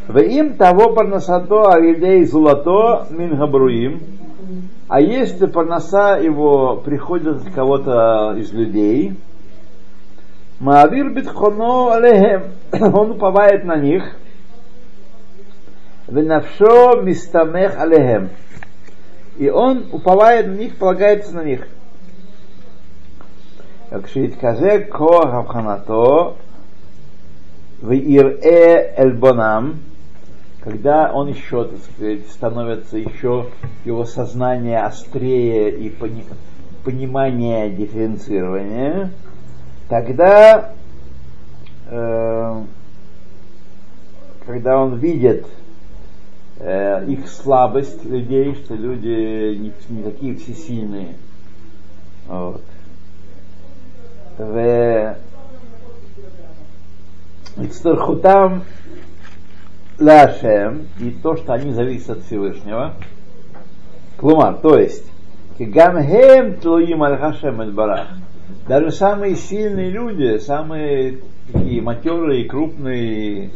В 0.07 0.19
им 0.19 0.55
того 0.55 0.93
парнасато 0.93 1.71
авидей 1.71 2.25
золото 2.25 3.07
мин 3.09 3.37
габруим. 3.37 4.01
А 4.89 4.99
если 4.99 5.45
парнаса 5.45 6.19
его 6.21 6.75
приходит 6.75 7.47
от 7.47 7.53
кого-то 7.53 8.35
из 8.37 8.51
людей, 8.51 9.15
Маавир 10.62 11.10
битхоно 11.10 11.94
алехем, 11.94 12.52
он 12.72 13.12
уповает 13.12 13.64
на 13.64 13.76
них, 13.76 14.16
венавшо 16.08 17.00
мистамех 17.02 17.78
алехем, 17.78 18.30
и 19.36 19.48
он 19.48 19.86
уповает 19.92 20.48
на 20.48 20.54
них, 20.54 20.76
полагается 20.76 21.34
на 21.34 21.44
них. 21.44 21.66
כשיתכזה 24.02 24.84
כוח 24.88 25.26
הבחנתו 25.32 26.34
ויראה 27.82 28.94
эльбонам, 28.96 29.80
когда 30.60 31.12
он 31.12 31.28
еще, 31.28 31.64
так 31.64 31.78
сказать, 31.78 32.28
становится 32.28 32.98
еще 32.98 33.46
его 33.84 34.04
сознание 34.04 34.80
острее 34.82 35.70
и 35.70 35.88
пони- 35.88 36.26
понимание 36.84 37.70
дифференцирования, 37.70 39.10
тогда, 39.89 40.71
э, 41.87 42.63
когда 44.45 44.79
он 44.79 44.97
видит 44.97 45.45
э, 46.59 47.05
их 47.07 47.27
слабость 47.27 48.03
людей, 48.05 48.55
что 48.55 48.75
люди 48.75 49.55
не, 49.55 49.73
не 49.89 50.03
такие 50.03 50.35
всесильные, 50.35 51.15
вот. 52.27 52.63
В 54.37 55.15
Ицтархутам 57.57 58.63
Лашем 59.99 60.87
и 60.99 61.11
то, 61.11 61.37
что 61.37 61.53
они 61.53 61.71
зависят 61.71 62.17
от 62.17 62.23
Всевышнего. 62.23 62.95
Клумар, 64.17 64.55
то 64.55 64.79
есть, 64.79 65.05
Гамхем 65.59 66.59
Тлуим 66.59 67.03
Аль 67.03 67.17
Хашем 67.17 67.73
Барах 67.75 68.07
даже 68.67 68.91
самые 68.91 69.35
сильные 69.35 69.89
люди, 69.89 70.37
самые 70.37 71.19
такие 71.51 71.81
матерые, 71.81 72.45
крупные, 72.45 73.51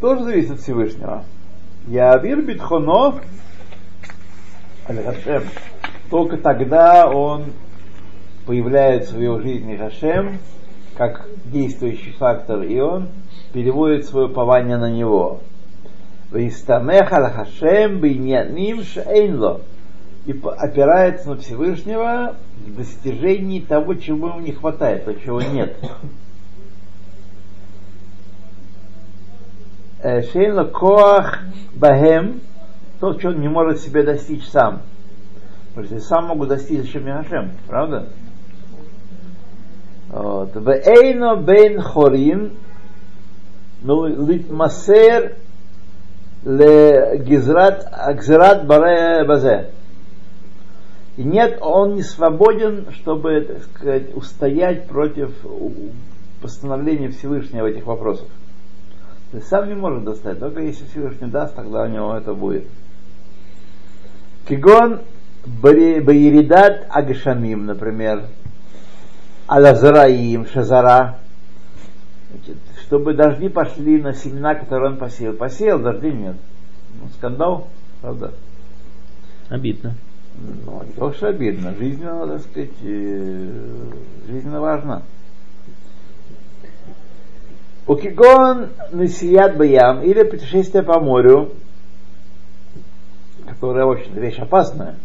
тоже 0.00 0.24
зависят 0.24 0.52
от 0.52 0.60
Всевышнего. 0.60 1.24
Явир 1.86 2.42
битхоно 2.42 3.20
аль 4.88 5.02
хашем. 5.02 5.44
Только 6.10 6.36
тогда 6.38 7.08
он 7.08 7.46
появляется 8.46 9.14
в 9.14 9.20
его 9.20 9.40
жизни 9.40 9.76
Хашем 9.76 10.38
как 10.96 11.28
действующий 11.44 12.12
фактор, 12.12 12.62
и 12.62 12.80
он 12.80 13.08
переводит 13.52 14.06
свое 14.06 14.26
упование 14.26 14.78
на 14.78 14.90
него. 14.90 15.40
«Ваистамех 16.30 17.12
аль 17.12 17.30
Хашем 17.30 18.00
бейняним 18.00 18.82
шейнло» 18.82 19.60
и 20.26 20.38
опирается 20.58 21.30
на 21.30 21.36
Всевышнего 21.36 22.36
в 22.66 22.76
достижении 22.76 23.60
того, 23.60 23.94
чего 23.94 24.28
ему 24.28 24.40
не 24.40 24.52
хватает, 24.52 25.04
то, 25.04 25.14
чего 25.14 25.40
нет. 25.40 25.76
Э, 30.00 30.22
Шейнло 30.22 30.64
коах 30.64 31.40
бахем, 31.74 32.40
то, 33.00 33.14
чего 33.14 33.32
он 33.32 33.40
не 33.40 33.48
может 33.48 33.80
себе 33.80 34.04
достичь 34.04 34.46
сам. 34.48 34.82
Потому 35.70 35.86
что 35.86 35.94
я 35.96 36.00
сам 36.00 36.26
могу 36.26 36.46
достичь 36.46 36.86
еще 36.86 37.00
Хашем, 37.00 37.52
правда? 37.66 38.08
Вот. 40.08 40.54
Вейно 40.54 41.36
бейн 41.36 41.80
хорин 41.80 42.52
ну, 43.82 44.06
литмасер 44.06 45.36
ле 46.44 47.18
гизрат 47.18 47.86
гзрат 48.14 48.66
баре 48.66 49.24
базе. 49.24 49.70
И 51.18 51.24
нет, 51.24 51.58
он 51.60 51.96
не 51.96 52.04
свободен, 52.04 52.92
чтобы, 52.92 53.40
так 53.40 53.64
сказать, 53.64 54.14
устоять 54.16 54.86
против 54.86 55.34
постановления 56.40 57.08
Всевышнего 57.08 57.64
в 57.64 57.66
этих 57.66 57.86
вопросах. 57.86 58.28
То 59.32 59.38
есть 59.38 59.48
сам 59.48 59.68
не 59.68 59.74
может 59.74 60.04
достать, 60.04 60.38
только 60.38 60.60
если 60.60 60.84
Всевышний 60.84 61.26
даст, 61.26 61.56
тогда 61.56 61.82
у 61.82 61.88
него 61.88 62.14
это 62.14 62.34
будет. 62.34 62.66
Кигон 64.48 65.00
Баиридат 65.44 66.86
Агшамим, 66.88 67.66
например, 67.66 68.26
Алазараим, 69.48 70.46
Шазара, 70.46 71.18
Значит, 72.30 72.58
чтобы 72.86 73.14
дожди 73.14 73.48
пошли 73.48 74.00
на 74.00 74.12
семена, 74.12 74.54
которые 74.54 74.92
он 74.92 74.98
посеял. 74.98 75.32
Посеял, 75.32 75.80
дождей 75.80 76.12
нет. 76.12 76.36
Ну, 77.00 77.08
скандал. 77.16 77.66
Правда? 78.02 78.34
Обидно. 79.48 79.96
Ну, 80.66 80.82
не 80.84 80.92
то, 80.92 81.12
что 81.12 81.28
обидно. 81.28 81.74
Жизненно, 81.74 82.26
так 82.26 82.40
сказать, 82.42 82.70
э, 82.82 83.50
жизненно 84.28 84.60
важно. 84.60 85.02
Укигон 87.86 88.68
Несият 88.92 89.56
Баям 89.56 90.02
или 90.02 90.22
путешествие 90.22 90.82
по 90.82 91.00
морю, 91.00 91.52
которое, 93.46 93.86
в 93.86 93.92
общем 93.92 94.12
вещь 94.14 94.38
опасная. 94.38 94.96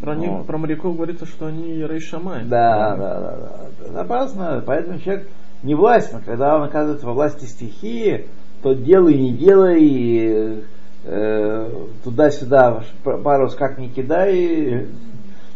Про, 0.00 0.16
них, 0.16 0.30
Вот. 0.30 0.46
про 0.46 0.58
моряков 0.58 0.96
говорится, 0.96 1.24
что 1.26 1.46
они 1.46 1.82
рейшамай. 1.84 2.44
Да, 2.44 2.96
да, 2.96 3.20
да, 3.20 3.36
да. 3.36 3.86
Это 3.88 4.00
опасно, 4.00 4.62
поэтому 4.66 4.98
человек 4.98 5.28
не 5.62 5.74
властен. 5.74 6.20
Когда 6.24 6.56
он 6.56 6.64
оказывается 6.64 7.06
во 7.06 7.14
власти 7.14 7.44
стихии, 7.46 8.26
то 8.62 8.74
делай, 8.74 9.14
не 9.14 9.32
делай, 9.32 10.64
э, 11.06 11.86
туда-сюда 12.04 12.82
парус 13.02 13.54
как 13.54 13.78
ни 13.78 13.88
кидай, 13.88 14.86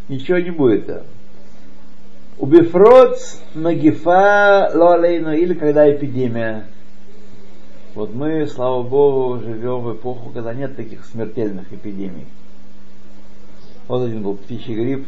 ничего 0.08 0.38
не 0.38 0.50
будет. 0.50 1.04
Убифрот, 2.38 3.18
магифа, 3.54 4.70
лолейну, 4.72 5.32
или 5.34 5.54
когда 5.54 5.90
эпидемия. 5.92 6.66
Вот 7.94 8.14
мы, 8.14 8.46
слава 8.46 8.82
Богу, 8.82 9.40
живем 9.40 9.80
в 9.80 9.94
эпоху, 9.94 10.30
когда 10.30 10.54
нет 10.54 10.76
таких 10.76 11.04
смертельных 11.04 11.72
эпидемий. 11.72 12.26
Вот 13.88 14.04
один 14.04 14.22
был 14.22 14.36
птичий 14.36 14.74
грипп, 14.74 15.06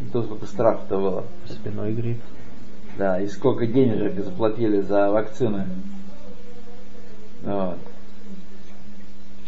и 0.00 0.10
то 0.10 0.22
сколько 0.22 0.46
страха-то 0.46 0.96
было. 0.96 1.24
Спиной 1.46 1.92
грипп. 1.92 2.20
Да, 2.96 3.20
и 3.20 3.28
сколько 3.28 3.66
денежек 3.66 4.24
заплатили 4.24 4.80
за 4.80 5.10
вакцины. 5.10 5.66
Вот. 7.42 7.78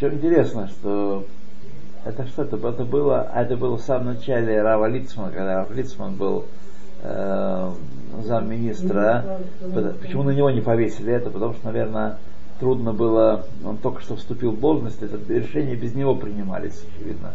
Чем 0.01 0.15
интересно, 0.15 0.67
что 0.69 1.27
это 2.07 2.27
что-то, 2.27 2.57
это 2.57 2.85
было, 2.87 3.21
а 3.21 3.43
это 3.43 3.59
было 3.59 3.77
в 3.77 3.83
самом 3.83 4.15
начале 4.15 4.63
Рава 4.63 4.87
Лицмана, 4.87 5.31
когда 5.31 5.57
Рав 5.57 5.71
Лицман 5.77 6.15
был 6.15 6.47
э, 7.03 7.71
замминистра. 8.23 9.41
Почему 10.01 10.23
на 10.23 10.31
него 10.31 10.49
не 10.51 10.63
повесили 10.63 11.13
это? 11.13 11.29
Потому 11.29 11.53
что, 11.53 11.67
наверное, 11.67 12.17
трудно 12.61 12.95
было, 12.95 13.45
он 13.63 13.77
только 13.77 14.01
что 14.01 14.17
вступил 14.17 14.53
в 14.53 14.61
должность, 14.61 15.03
это 15.03 15.19
решения 15.31 15.75
без 15.75 15.95
него 15.95 16.15
принимались, 16.15 16.83
очевидно. 16.97 17.35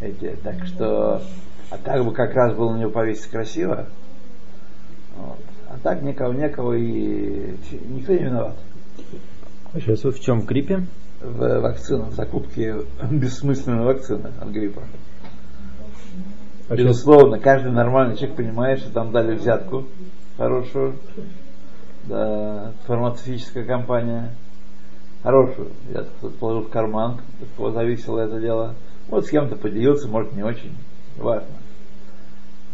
Эти, 0.00 0.34
так 0.42 0.64
что, 0.64 1.20
а 1.68 1.76
так 1.76 2.02
бы 2.06 2.12
как 2.14 2.34
раз 2.34 2.54
было 2.54 2.72
на 2.72 2.78
него 2.78 2.90
повесить 2.90 3.26
красиво. 3.26 3.86
Вот. 5.18 5.38
А 5.68 5.76
так 5.82 6.00
никого, 6.00 6.32
некого 6.32 6.72
и 6.72 7.54
никто 7.90 8.14
не 8.14 8.20
виноват. 8.20 8.56
А 9.74 9.78
сейчас 9.78 10.04
вы 10.04 10.12
в 10.12 10.20
чем? 10.20 10.40
В 10.40 10.46
гриппе? 10.46 10.86
В 11.22 11.60
вакцинах, 11.60 12.08
в 12.08 12.14
закупке 12.14 12.74
бессмысленной 13.10 13.84
вакцины 13.84 14.30
от 14.40 14.48
гриппа. 14.48 14.82
А 16.68 16.74
Безусловно, 16.74 17.38
каждый 17.38 17.70
нормальный 17.70 18.16
человек 18.16 18.36
понимает, 18.36 18.80
что 18.80 18.90
там 18.92 19.12
дали 19.12 19.34
взятку 19.34 19.86
хорошую. 20.36 20.94
Да, 22.04 22.72
фармацевтическая 22.86 23.64
компания. 23.64 24.30
Хорошую 25.22 25.68
взятку. 25.88 26.30
Положил 26.30 26.62
в 26.62 26.70
карман, 26.70 27.20
от 27.40 27.48
кого 27.56 27.70
зависело 27.70 28.18
это 28.18 28.40
дело. 28.40 28.74
Вот 29.08 29.26
с 29.26 29.30
кем-то 29.30 29.56
поделился, 29.56 30.08
может 30.08 30.32
не 30.32 30.42
очень. 30.42 30.74
Важно. 31.16 31.46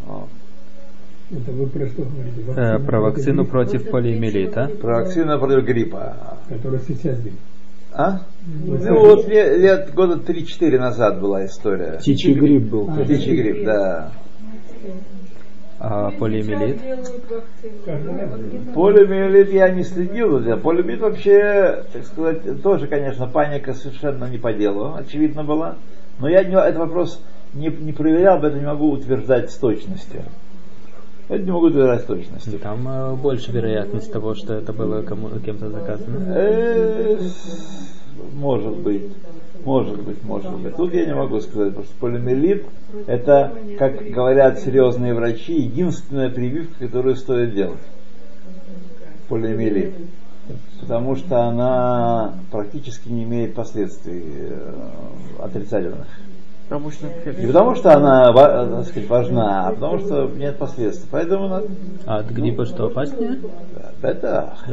Вот. 0.07 0.28
Это 1.31 1.52
вы 1.52 1.67
про 1.67 1.87
что 1.87 2.02
говорите? 2.05 2.43
Э, 2.57 2.78
про 2.78 3.00
вакцину 3.00 3.45
против 3.45 3.90
полиомиелита. 3.90 4.71
Про 4.81 5.02
вакцину 5.02 5.38
против 5.38 5.64
гриппа. 5.64 6.38
Которая 6.49 6.81
сейчас 6.81 7.19
здесь. 7.19 7.35
А? 7.92 8.21
Ну 8.47 8.99
вот 8.99 9.28
лет, 9.28 9.59
лет 9.59 9.95
года 9.95 10.14
3-4 10.14 10.78
назад 10.78 11.21
была 11.21 11.45
история. 11.47 11.99
птичий 11.99 12.35
грипп 12.35 12.71
был. 12.71 12.90
А, 12.90 13.04
Птичий 13.04 13.37
грипп, 13.37 13.64
да. 13.64 14.12
А 15.81 16.11
полиомиелит? 16.11 16.81
Полиомиелит 18.74 19.53
я 19.53 19.68
не 19.70 19.85
следил 19.85 20.40
за 20.40 20.57
Полиомиелит 20.57 21.01
вообще, 21.01 21.85
так 21.92 22.05
сказать, 22.05 22.62
тоже, 22.62 22.88
конечно, 22.88 23.29
паника 23.29 23.74
совершенно 23.74 24.24
не 24.24 24.38
по 24.38 24.53
делу, 24.53 24.94
очевидно 24.94 25.44
была. 25.44 25.77
Но 26.18 26.29
я 26.29 26.42
не, 26.42 26.55
этот 26.55 26.79
вопрос 26.79 27.22
не, 27.55 27.68
не 27.68 27.92
проверял, 27.92 28.40
поэтому 28.40 28.61
не 28.61 28.66
могу 28.66 28.90
утверждать 28.90 29.51
с 29.51 29.57
точностью. 29.57 30.22
Это 31.29 31.45
не 31.45 31.51
могу 31.51 31.67
утверждать 31.67 32.03
с 32.03 32.05
точностью. 32.05 32.59
Там 32.59 32.88
э, 32.88 33.14
больше 33.14 33.53
вероятность 33.53 34.11
того, 34.11 34.35
что 34.35 34.55
это 34.55 34.73
было 34.73 35.03
кому, 35.03 35.29
кем-то 35.41 35.69
заказано. 35.71 36.25
Э, 36.35 37.19
Может 38.35 38.77
быть. 38.79 39.03
Может 39.64 40.01
быть, 40.03 40.23
может 40.23 40.57
быть. 40.59 40.77
Тут 40.77 40.95
я 40.95 41.05
не 41.05 41.14
могу 41.14 41.41
сказать, 41.41 41.71
потому 41.71 41.85
что 41.85 41.95
полиомиелит 41.99 42.64
это, 43.07 43.53
как 43.79 44.03
говорят 44.09 44.61
серьезные 44.61 45.14
врачи, 45.14 45.53
единственная 45.53 46.31
прививка, 46.31 46.87
которую 46.87 47.17
стоит 47.17 47.55
делать. 47.55 47.81
Полиомиелит. 49.29 49.95
Потому 50.81 51.17
что 51.17 51.43
она 51.43 52.35
практически 52.51 53.09
не 53.09 53.25
имеет 53.25 53.55
последствий 53.55 54.23
э, 54.25 54.88
отрицательных. 55.41 56.07
Не 56.70 57.46
потому 57.46 57.74
что 57.76 57.94
она 57.94 58.31
ва- 58.31 58.66
так 58.66 58.87
сказать, 58.87 59.09
важна, 59.09 59.68
а 59.68 59.72
потому 59.72 59.98
что 60.00 60.31
нет 60.37 60.59
последствий. 60.59 61.09
Поэтому 61.11 61.48
надо 61.48 61.66
А 62.04 62.18
от 62.18 62.31
гриппа 62.31 62.66
что 62.66 62.87
опаснее? 62.87 63.38
Бетах, 64.02 64.66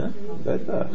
бетах, 0.43 0.87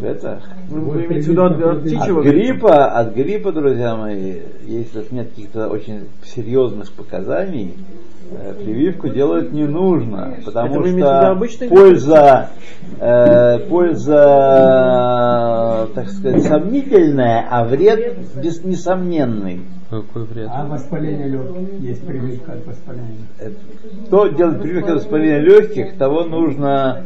бетах. 0.00 0.42
Вы, 0.68 0.80
вы 0.80 1.04
имеете 1.06 1.28
в 1.28 1.30
виду 1.30 1.44
от, 1.44 1.62
от 1.62 1.82
птичьего 1.82 2.20
От 2.20 2.26
гриппа, 2.26 2.86
от 2.86 3.14
гриппа, 3.14 3.52
друзья 3.52 3.94
мои, 3.94 4.40
если 4.66 5.04
нет 5.12 5.30
каких-то 5.30 5.68
очень 5.68 6.08
серьезных 6.24 6.92
показаний, 6.92 7.74
э, 7.74 8.13
прививку 8.58 9.08
делать 9.08 9.52
не 9.52 9.66
нужно, 9.66 10.36
потому 10.44 10.84
что 10.84 11.36
польза, 11.68 12.50
э, 13.00 13.58
польза, 13.68 14.14
так 15.94 16.08
сказать, 16.08 16.42
сомнительная, 16.44 17.46
а 17.50 17.64
вред 17.64 18.18
без, 18.42 18.62
несомненный. 18.64 19.60
Какой 19.90 20.24
вред? 20.24 20.48
А 20.50 20.64
воспаление 20.66 21.28
легких 21.28 21.80
есть 21.80 22.06
привычка 22.06 22.52
от 22.52 22.66
воспаления. 22.66 23.26
Э, 23.38 23.50
Кто 24.06 24.28
делает 24.28 24.62
прививку 24.62 24.90
от 24.90 24.96
воспаления 24.96 25.40
легких, 25.40 25.96
того 25.96 26.24
нужно 26.24 27.04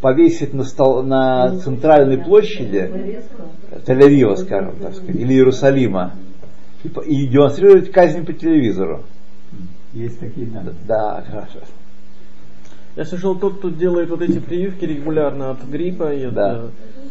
повесить 0.00 0.54
на, 0.54 0.64
стол, 0.64 1.02
на 1.02 1.58
центральной 1.58 2.18
площади 2.18 3.20
Тель-Авива, 3.86 4.36
скажем 4.36 4.76
так 4.80 4.94
сказать, 4.94 5.16
или 5.16 5.34
Иерусалима, 5.34 6.12
и 6.84 7.26
демонстрировать 7.26 7.90
казнь 7.90 8.24
по 8.24 8.32
телевизору. 8.32 9.02
Есть 9.96 10.20
такие, 10.20 10.46
да. 10.46 10.62
Да, 10.86 11.24
хорошо. 11.26 11.58
Я 12.96 13.04
слышал, 13.04 13.34
тот, 13.34 13.58
кто 13.58 13.68
делает 13.70 14.08
вот 14.10 14.22
эти 14.22 14.38
прививки 14.38 14.84
регулярно 14.84 15.50
от 15.50 15.64
гриппа, 15.68 16.14
и 16.14 16.24
от, 16.24 16.34
Да. 16.34 16.54
э, 16.64 16.68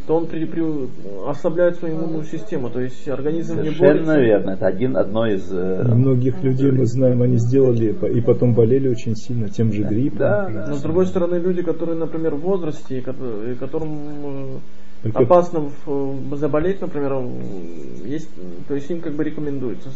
то 0.07 0.15
он 0.17 0.25
при, 0.27 0.45
при- 0.45 0.89
ослабляет 1.27 1.77
свою 1.77 1.95
иммунную 1.97 2.23
систему, 2.25 2.69
то 2.69 2.79
есть 2.79 3.07
организм 3.07 3.57
не 3.61 3.69
Совершенно 3.71 3.87
борется. 4.13 4.19
верно. 4.19 4.49
Это 4.51 4.67
один, 4.67 4.97
одно 4.97 5.27
из... 5.27 5.47
э, 5.51 5.83
Многих 5.93 6.43
людей 6.43 6.71
мы 6.71 6.85
знаем, 6.85 7.21
они 7.21 7.37
сделали 7.37 7.95
и 8.13 8.21
потом 8.21 8.53
болели 8.53 8.87
очень 8.87 9.15
сильно 9.15 9.47
тем 9.49 9.71
же 9.71 9.83
гриппом. 9.83 10.19
Да, 10.19 10.49
да. 10.49 10.67
Но 10.69 10.75
с 10.75 10.81
другой 10.81 11.05
стороны, 11.07 11.35
люди, 11.35 11.61
которые, 11.61 11.97
например, 11.97 12.35
в 12.35 12.39
возрасте, 12.41 12.97
и 12.97 13.01
и 13.01 13.55
которым 13.55 13.91
э, 14.23 14.57
Только- 15.03 15.23
опасно 15.23 15.69
в- 15.85 16.35
заболеть, 16.35 16.81
например, 16.81 17.13
э, 17.13 18.07
есть, 18.07 18.29
то 18.67 18.73
есть 18.73 18.89
им 18.89 19.01
как 19.01 19.13
бы 19.13 19.23
рекомендуется. 19.23 19.89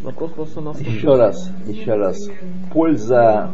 Вопрос 0.00 0.32
просто 0.32 0.60
на 0.60 0.70
Еще 0.70 1.14
раз, 1.14 1.48
еще 1.66 1.94
раз. 1.94 2.28
Польза 2.72 3.52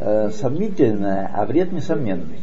э, 0.00 0.30
сомнительная, 0.30 1.30
а 1.34 1.46
вред 1.46 1.72
несомненный. 1.72 2.36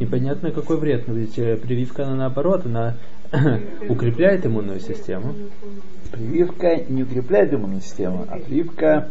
Непонятно 0.00 0.50
какой 0.50 0.78
вред, 0.78 1.06
но 1.08 1.14
ведь 1.14 1.38
э, 1.38 1.56
прививка 1.56 2.04
она 2.06 2.16
наоборот, 2.16 2.64
она 2.64 2.96
укрепляет 3.88 4.46
иммунную 4.46 4.80
систему. 4.80 5.34
Прививка 6.10 6.76
не 6.88 7.02
укрепляет 7.02 7.52
иммунную 7.52 7.82
систему, 7.82 8.26
а 8.28 8.38
прививка 8.38 9.08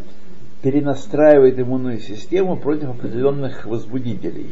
перенастраивает 0.62 1.60
иммунную 1.60 2.00
систему 2.00 2.56
против 2.58 2.90
определенных 2.90 3.66
возбудителей. 3.66 4.52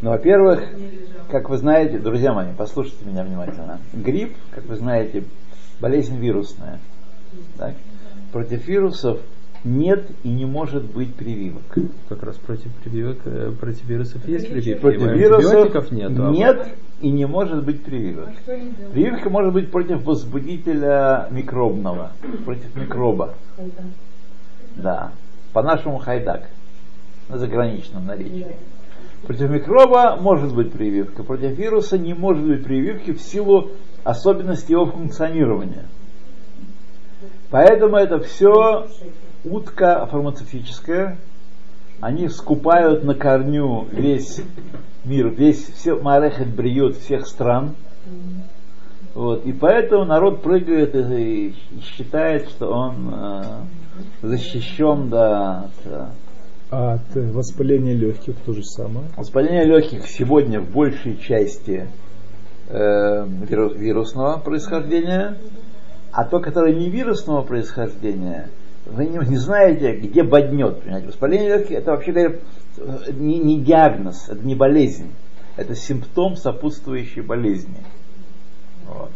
Ну, 0.00 0.10
во-первых, 0.10 0.64
как 1.32 1.48
вы 1.48 1.56
знаете, 1.56 1.98
друзья 1.98 2.34
мои, 2.34 2.48
послушайте 2.56 3.06
меня 3.06 3.24
внимательно. 3.24 3.80
Грипп, 3.94 4.36
как 4.50 4.66
вы 4.66 4.76
знаете, 4.76 5.24
болезнь 5.80 6.18
вирусная. 6.18 6.78
Так? 7.56 7.74
Против 8.32 8.68
вирусов 8.68 9.18
нет 9.64 10.04
и 10.24 10.28
не 10.28 10.44
может 10.44 10.84
быть 10.84 11.14
прививок. 11.14 11.62
Как 12.10 12.22
раз 12.22 12.36
против 12.36 12.70
прививок, 12.84 13.20
э, 13.24 13.50
против 13.58 13.88
вирусов 13.88 14.28
есть 14.28 14.50
прививки. 14.50 14.78
Против 14.78 15.04
а 15.04 15.12
вирусов 15.14 15.90
а 15.90 16.30
нет 16.30 16.68
и 17.00 17.10
не 17.10 17.24
может 17.26 17.64
быть 17.64 17.82
прививок. 17.82 18.28
Прививка 18.92 19.30
может 19.30 19.54
быть 19.54 19.70
против 19.70 20.04
возбудителя 20.04 21.28
микробного, 21.30 22.12
против 22.44 22.76
микроба. 22.76 23.34
Да. 24.76 25.12
По-нашему 25.54 25.96
хайдак. 25.96 26.50
На 27.30 27.38
заграничном 27.38 28.04
наречии. 28.04 28.54
Против 29.26 29.50
микроба 29.50 30.16
может 30.20 30.54
быть 30.54 30.72
прививка. 30.72 31.22
Против 31.22 31.56
вируса 31.56 31.96
не 31.96 32.12
может 32.12 32.44
быть 32.44 32.64
прививки 32.64 33.12
в 33.12 33.20
силу 33.20 33.70
особенность 34.02 34.68
его 34.68 34.86
функционирования. 34.86 35.86
Поэтому 37.50 37.96
это 37.96 38.18
все 38.20 38.88
утка 39.44 40.06
фармацевтическая. 40.06 41.18
Они 42.00 42.28
скупают 42.28 43.04
на 43.04 43.14
корню 43.14 43.86
весь 43.92 44.40
мир, 45.04 45.28
весь 45.28 45.68
все 45.68 45.94
Марехет 45.94 46.48
бриют 46.48 46.96
всех 46.96 47.26
стран. 47.26 47.76
Вот, 49.14 49.44
и 49.44 49.52
поэтому 49.52 50.04
народ 50.04 50.42
прыгает 50.42 50.94
и, 50.94 51.48
и 51.48 51.54
считает, 51.82 52.48
что 52.48 52.70
он 52.70 53.12
э, 53.12 53.42
защищен 54.22 55.10
да, 55.10 55.64
от 55.64 55.70
э, 55.84 56.06
От 56.72 57.14
э, 57.16 57.30
воспаления 57.32 57.92
легких 57.92 58.34
то 58.46 58.54
же 58.54 58.64
самое. 58.64 59.04
Воспаление 59.18 59.66
легких 59.66 60.06
сегодня 60.06 60.58
в 60.58 60.70
большей 60.70 61.18
части 61.18 61.86
э, 62.70 63.26
виру- 63.26 63.74
вирусного 63.74 64.38
происхождения, 64.38 65.36
а 66.12 66.24
то, 66.24 66.40
которое 66.40 66.74
не 66.74 66.88
вирусного 66.88 67.42
происхождения, 67.42 68.48
вы 68.86 69.04
не, 69.04 69.18
не 69.18 69.36
знаете, 69.36 69.92
где 69.98 70.22
боднет. 70.22 70.80
Понимаете? 70.80 71.08
Воспаление 71.08 71.58
легких 71.58 71.76
это 71.76 71.90
вообще 71.90 72.12
говоря, 72.12 72.36
не, 73.18 73.38
не 73.38 73.60
диагноз, 73.60 74.30
это 74.30 74.42
не 74.42 74.54
болезнь, 74.54 75.10
это 75.58 75.76
симптом 75.76 76.36
сопутствующей 76.36 77.20
болезни. 77.20 77.76
Вот. 78.86 79.10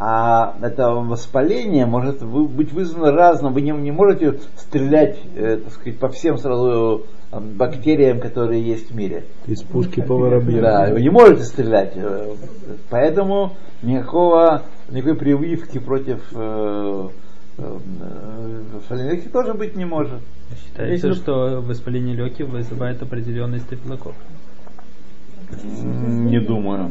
А 0.00 0.54
это 0.62 0.90
воспаление 0.90 1.84
может 1.84 2.24
быть 2.24 2.72
вызвано 2.72 3.10
разным. 3.10 3.52
Вы 3.52 3.62
не, 3.62 3.72
не 3.72 3.90
можете 3.90 4.38
стрелять, 4.56 5.18
э, 5.34 5.56
так 5.56 5.72
сказать, 5.72 5.98
по 5.98 6.08
всем 6.08 6.38
сразу 6.38 7.06
э, 7.32 7.40
бактериям, 7.40 8.20
которые 8.20 8.62
есть 8.62 8.92
в 8.92 8.94
мире. 8.94 9.24
Из 9.48 9.62
пушки 9.64 10.00
по 10.00 10.14
воробьям. 10.14 10.62
Да, 10.62 10.88
вы 10.92 11.00
не 11.02 11.10
можете 11.10 11.42
стрелять. 11.42 11.94
э, 11.96 12.34
Поэтому 12.90 13.56
никакого, 13.82 14.62
никакой 14.88 15.16
прививки 15.16 15.78
против 15.78 16.20
э, 16.32 17.08
э, 17.58 17.62
э, 18.00 18.60
воспаления 18.76 19.10
легких 19.14 19.32
тоже 19.32 19.54
быть 19.54 19.74
не 19.74 19.84
может. 19.84 20.20
Считается, 20.64 21.12
что 21.14 21.60
воспаление 21.60 22.14
легких 22.14 22.46
вызывает 22.46 23.02
определенный 23.02 23.58
стафилококк. 23.58 24.14
Не 25.50 26.40
думаю. 26.40 26.90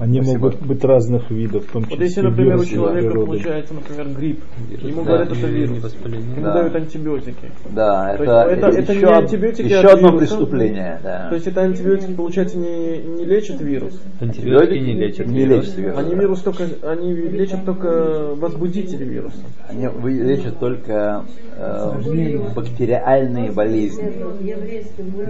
Они 0.00 0.20
Спасибо. 0.22 0.38
могут 0.46 0.60
быть 0.66 0.82
разных 0.84 1.30
видов, 1.30 1.66
в 1.66 1.72
том 1.72 1.82
числе 1.84 1.96
Вот 1.96 2.04
если, 2.04 2.20
например, 2.22 2.56
у 2.56 2.64
человека 2.64 3.08
природы. 3.10 3.26
получается, 3.26 3.74
например, 3.74 4.08
грипп, 4.16 4.40
ему 4.82 5.02
Да. 5.02 5.06
говорят, 5.08 5.32
это 5.32 5.46
вирус. 5.46 5.82
воспаление. 5.82 6.30
Ему 6.32 6.42
Да. 6.44 6.52
дают 6.54 6.74
антибиотики. 6.74 7.50
Да, 7.70 8.16
То 8.16 8.22
это, 8.24 8.32
есть 8.50 8.58
это- 8.58 8.66
это 8.80 8.92
еще, 8.92 9.06
не 9.06 9.12
антибиотики 9.12 9.66
еще 9.66 9.76
от 9.78 9.84
одно 9.94 10.08
вируса? 10.08 10.18
преступление. 10.18 11.00
Да. 11.02 11.28
То 11.28 11.34
есть 11.36 11.46
это 11.46 11.60
антибиотики, 11.62 12.12
получается, 12.12 12.58
не, 12.58 12.98
не 12.98 13.24
лечат 13.24 13.60
вирус. 13.60 14.00
Антибиотики 14.20 14.78
не 14.78 14.92
лечат 14.94 15.26
Не 15.26 15.38
вирус. 15.44 15.64
лечат 15.66 15.76
вирус. 15.78 15.98
Они 15.98 16.14
вирус 16.16 16.40
только, 16.42 16.64
они 16.82 17.12
лечат 17.14 17.64
только 17.64 18.34
возбудители 18.34 19.04
вируса. 19.04 19.38
Они 19.68 19.86
лечат 20.22 20.58
только 20.58 21.24
э, 21.56 22.52
бактериальные 22.54 23.52
болезни. 23.52 24.12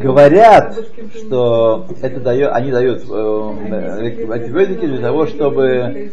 Говорят, 0.02 0.78
что 1.14 1.86
это 2.02 2.20
дает, 2.20 2.50
они 2.52 2.70
дают 2.70 3.02
э, 3.02 4.32
антибиотики 4.32 4.86
для 4.86 5.00
того, 5.00 5.26
чтобы 5.26 6.10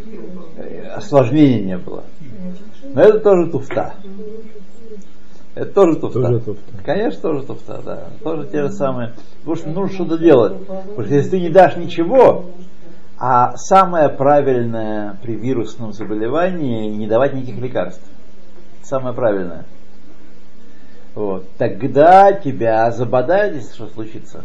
э, 0.58 0.88
осложнений 0.96 1.64
не 1.64 1.78
было. 1.78 2.04
Но 2.94 3.02
это 3.02 3.20
тоже 3.20 3.52
туфта. 3.52 3.94
Это 5.56 5.72
тоже 5.74 5.96
туфта. 6.00 6.22
Тоже 6.22 6.40
туфта. 6.40 6.84
Конечно, 6.84 7.22
тоже 7.22 7.46
туфта, 7.46 7.82
да. 7.84 8.04
Тоже 8.24 8.48
те 8.48 8.64
же 8.64 8.70
самые. 8.72 9.14
Потому 9.40 9.56
что 9.56 9.70
нужно 9.70 9.96
что-то 9.96 10.18
делать. 10.18 10.60
Потому 10.66 11.04
что 11.04 11.14
если 11.14 11.30
ты 11.32 11.40
не 11.40 11.50
дашь 11.50 11.78
ничего, 11.78 12.46
а 13.18 13.56
самое 13.56 14.10
правильное 14.10 15.18
при 15.22 15.36
вирусном 15.36 15.94
заболевании 15.94 16.90
не 16.90 17.08
давать 17.08 17.34
никаких 17.34 17.58
лекарств. 17.60 18.04
Самое 18.84 19.16
правильное. 19.16 19.66
Вот. 21.16 21.46
Тогда 21.58 22.34
тебя 22.34 22.92
забодают, 22.92 23.56
если 23.56 23.74
что 23.74 23.88
случится. 23.88 24.44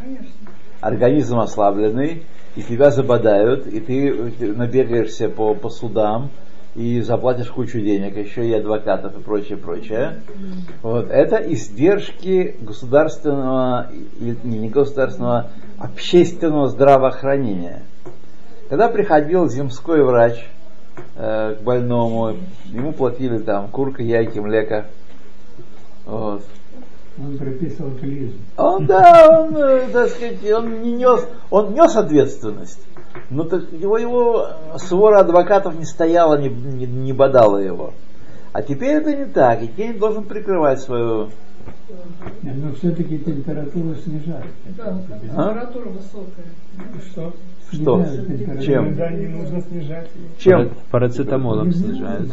Организм 0.80 1.38
ослабленный, 1.38 2.24
и 2.56 2.62
тебя 2.62 2.90
забодают, 2.90 3.66
и 3.66 3.80
ты 3.80 4.54
набегаешься 4.54 5.28
по, 5.28 5.54
по 5.54 5.68
судам, 5.68 6.30
и 6.74 7.00
заплатишь 7.00 7.48
кучу 7.48 7.80
денег, 7.80 8.16
еще 8.16 8.48
и 8.48 8.52
адвокатов 8.52 9.18
и 9.18 9.20
прочее, 9.20 9.58
прочее. 9.58 10.20
Вот. 10.82 11.10
Это 11.10 11.36
издержки 11.36 12.56
государственного, 12.60 13.90
или 14.20 14.36
не 14.44 14.68
государственного, 14.68 15.50
общественного 15.78 16.68
здравоохранения. 16.68 17.82
Когда 18.68 18.88
приходил 18.88 19.48
земской 19.48 20.04
врач 20.04 20.46
э, 21.16 21.56
к 21.58 21.62
больному, 21.62 22.36
ему 22.66 22.92
платили 22.92 23.38
там 23.38 23.68
курка, 23.68 24.02
яйки, 24.02 24.38
млека. 24.38 24.86
Вот. 26.06 26.44
Он 27.22 27.36
прописывал 27.36 27.90
клизму. 27.98 28.38
Он, 28.56 28.86
да, 28.86 29.40
он, 29.42 29.56
э, 29.56 29.88
так 29.92 30.08
сказать, 30.08 30.50
он 30.52 30.82
не 30.82 30.92
нес, 30.92 31.26
он 31.50 31.74
нес 31.74 31.94
ответственность. 31.96 32.80
Но 33.28 33.44
так 33.44 33.70
его, 33.72 33.98
его 33.98 34.46
свора 34.78 35.20
адвокатов 35.20 35.78
не 35.78 35.84
стояла, 35.84 36.40
не, 36.40 36.48
не, 36.48 36.86
не 36.86 37.12
бодала 37.12 37.58
его. 37.58 37.92
А 38.52 38.62
теперь 38.62 38.96
это 38.96 39.14
не 39.14 39.26
так, 39.26 39.62
и 39.62 39.68
теперь 39.68 39.92
он 39.92 39.98
должен 39.98 40.24
прикрывать 40.24 40.80
свою... 40.80 41.28
Но 42.42 42.72
все-таки 42.74 43.18
температуру 43.18 43.94
снижают. 43.96 44.46
Да, 44.76 44.98
А? 45.36 45.48
температура 45.48 45.88
высокая. 45.90 46.44
Что? 47.10 47.32
Что? 47.70 48.04
Температуру. 48.04 48.62
Чем? 48.62 48.96
Да, 48.96 49.10
не 49.10 49.26
нужно 49.28 49.60
снижать. 49.60 50.08
Чем? 50.38 50.68
Пара- 50.68 50.74
Парацетамолом 50.90 51.72
снижают. 51.72 52.32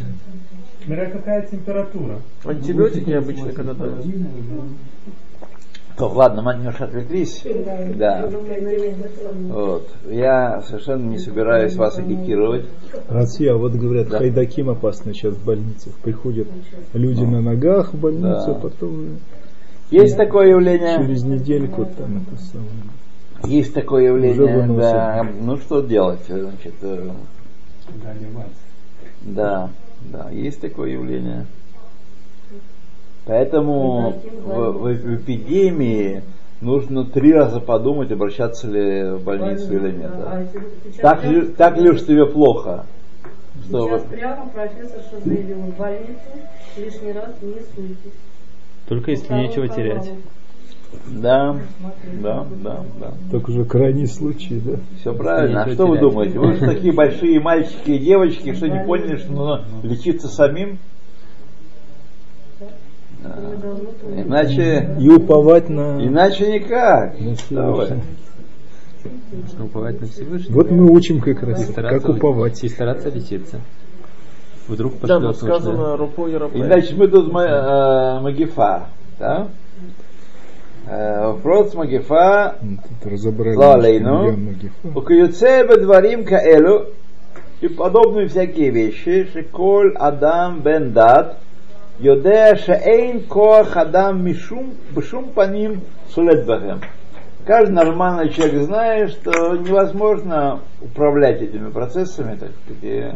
Смотря 0.88 1.10
какая 1.10 1.42
температура. 1.46 2.16
Антибиотики 2.44 3.10
обычно 3.10 3.52
когда 3.52 3.74
дают. 3.74 4.06
То, 5.98 6.08
ладно, 6.08 6.40
мы 6.40 6.54
немножко 6.54 6.84
отвлеклись. 6.84 7.44
Да. 7.96 8.26
Вот. 9.50 9.90
Я 10.08 10.62
совершенно 10.62 11.04
не 11.10 11.18
собираюсь 11.18 11.74
вас 11.76 11.98
агитировать. 11.98 12.64
Россия, 13.10 13.52
вот 13.54 13.72
говорят, 13.72 14.08
Да. 14.08 14.16
хайдаким 14.18 14.70
опасно 14.70 15.12
сейчас 15.12 15.34
в 15.34 15.44
больницах. 15.44 15.92
Приходят 16.02 16.48
люди 16.94 17.22
на 17.24 17.42
ногах 17.42 17.92
в 17.92 18.00
больницу, 18.00 18.46
Да. 18.46 18.54
потом 18.54 19.18
Есть 19.90 20.16
такое 20.16 20.48
явление? 20.48 20.96
через 20.96 21.22
недельку 21.24 21.84
там 21.84 22.24
это 22.26 22.40
самое. 22.44 22.70
Есть 23.44 23.74
такое 23.74 24.04
явление, 24.04 24.78
да. 24.78 25.26
Ну 25.38 25.58
что 25.58 25.82
делать? 25.82 26.20
Значит, 26.28 26.74
э, 26.80 27.10
Доливать. 28.02 28.46
да, 29.22 29.68
да, 30.02 30.30
есть 30.30 30.60
такое 30.60 30.90
явление. 30.90 31.46
Поэтому 33.26 34.14
в, 34.44 34.70
в- 34.72 34.82
в 34.94 35.14
эпидемии 35.16 36.22
нужно 36.60 37.04
три 37.04 37.32
раза 37.32 37.60
подумать, 37.60 38.10
обращаться 38.10 38.66
ли 38.68 39.10
в 39.10 39.22
больницу 39.22 39.70
или 39.76 39.90
нет. 39.92 40.10
да. 40.16 40.32
А 40.32 40.46
Так 41.02 41.20
прямо- 41.20 41.34
ли, 41.34 41.42
так 41.48 41.76
ли 41.78 41.90
уж 41.90 42.02
тебе 42.04 42.24
плохо? 42.26 42.86
Что 43.68 43.86
Сейчас 43.88 44.02
прямо 44.04 44.46
профессор 44.48 45.00
что 45.02 45.20
заявил, 45.20 45.56
в 45.58 45.76
больницу 45.76 46.20
лишний 46.78 47.12
раз 47.12 47.30
не 47.42 47.54
суйтесь. 47.74 48.12
Только 48.88 49.10
если 49.10 49.24
Второй 49.26 49.42
нечего 49.48 49.68
терять. 49.68 50.10
Да, 51.06 51.56
да, 52.22 52.46
да, 52.62 52.84
да. 53.00 53.12
Так 53.30 53.48
уже 53.48 53.64
крайний 53.64 54.06
случай, 54.06 54.60
да? 54.60 54.72
Все 55.00 55.12
правильно. 55.14 55.62
А 55.64 55.70
что 55.70 55.86
вы 55.86 55.98
думаете? 55.98 56.38
Вы 56.38 56.54
же 56.54 56.60
такие 56.66 56.92
большие 56.92 57.40
мальчики 57.40 57.90
и 57.90 57.98
девочки, 57.98 58.54
что 58.54 58.68
не 58.68 58.84
поняли, 58.84 59.16
что 59.16 59.32
нужно 59.32 59.64
лечиться 59.82 60.28
самим? 60.28 60.78
Да. 63.22 63.36
Иначе, 64.16 64.96
И 65.00 65.08
уповать 65.08 65.68
на... 65.68 66.04
иначе 66.04 66.52
никак. 66.52 67.18
на. 67.50 68.00
Нужно 69.32 69.64
уповать 69.64 70.00
на 70.00 70.06
Всевышнего. 70.06 70.54
Вот 70.54 70.70
мы 70.70 70.90
учим 70.90 71.20
как 71.20 71.42
раз, 71.42 71.64
стараться, 71.68 72.00
как 72.06 72.16
уповать. 72.16 72.62
и 72.64 72.68
стараться 72.68 73.10
лечиться. 73.10 73.60
Вдруг 74.68 74.94
Да, 75.00 75.18
пошлет 75.18 75.22
но 75.22 75.32
сказано 75.32 75.94
и 75.94 76.36
рапой. 76.36 76.60
Иначе 76.60 76.94
мы 76.94 77.08
тут 77.08 77.32
ма- 77.32 77.44
э, 77.44 78.20
магифа. 78.22 78.88
Да? 79.18 79.48
Э, 79.48 79.48
Вопрос 79.48 79.48
магифа. 79.48 79.48
Ну, 79.48 79.48
Тут 79.48 79.48
разобрали. 79.48 79.48
Слава 79.68 80.66
немножко 80.68 80.77
Алейну. 83.73 84.23
Мирьям 84.23 84.45
Магифа. 84.45 84.87
Укьюце 84.95 85.67
бедварим 85.67 86.25
каэлу 86.25 86.87
и 87.61 87.67
подобные 87.67 88.27
всякие 88.27 88.69
вещи, 88.69 89.27
шиколь 89.33 89.95
адам 89.95 90.61
бен 90.61 90.91
дат, 90.91 91.37
יודע 91.99 92.55
שאין 92.55 93.19
כוח 93.27 93.77
אדם 93.77 94.25
משום, 94.25 94.73
בשום 94.93 95.31
פנים 95.33 95.79
שולט 96.09 96.45
בהם. 96.45 96.79
Каждый 97.45 97.73
нормальный 97.73 98.29
человек 98.29 98.61
знает, 98.63 99.09
что 99.09 99.57
невозможно 99.57 100.61
управлять 100.81 101.41
этими 101.41 101.69
процессами, 101.71 102.37
так 102.37 102.51
сказать. 102.63 102.83
и- 102.83 103.11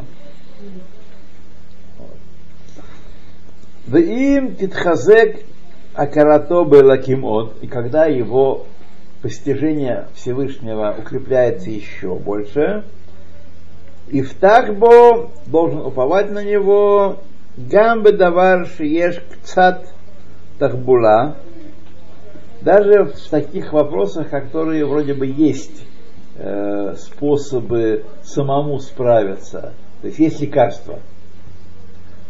Вим 3.87 4.55
титхазек 4.55 5.45
акарато 5.94 6.64
белаким 6.64 7.24
от, 7.24 7.62
и 7.62 7.66
когда 7.66 8.06
его 8.06 8.66
постижение 9.22 10.06
Всевышнего 10.14 10.94
укрепляется 10.98 11.70
еще 11.70 12.14
больше, 12.14 12.84
Ифтахбо 14.08 15.30
должен 15.46 15.80
уповать 15.80 16.30
на 16.30 16.44
него. 16.44 17.18
Гамбе 17.56 18.12
давар 18.12 18.66
шиеш 18.66 19.22
тахбула. 20.58 21.36
Даже 22.60 23.04
в 23.04 23.28
таких 23.30 23.72
вопросах, 23.72 24.30
которые 24.30 24.86
вроде 24.86 25.14
бы 25.14 25.26
есть 25.26 25.84
э, 26.36 26.94
способы 26.96 28.04
самому 28.22 28.78
справиться. 28.78 29.72
То 30.00 30.06
есть 30.08 30.18
есть 30.18 30.40
лекарства. 30.40 31.00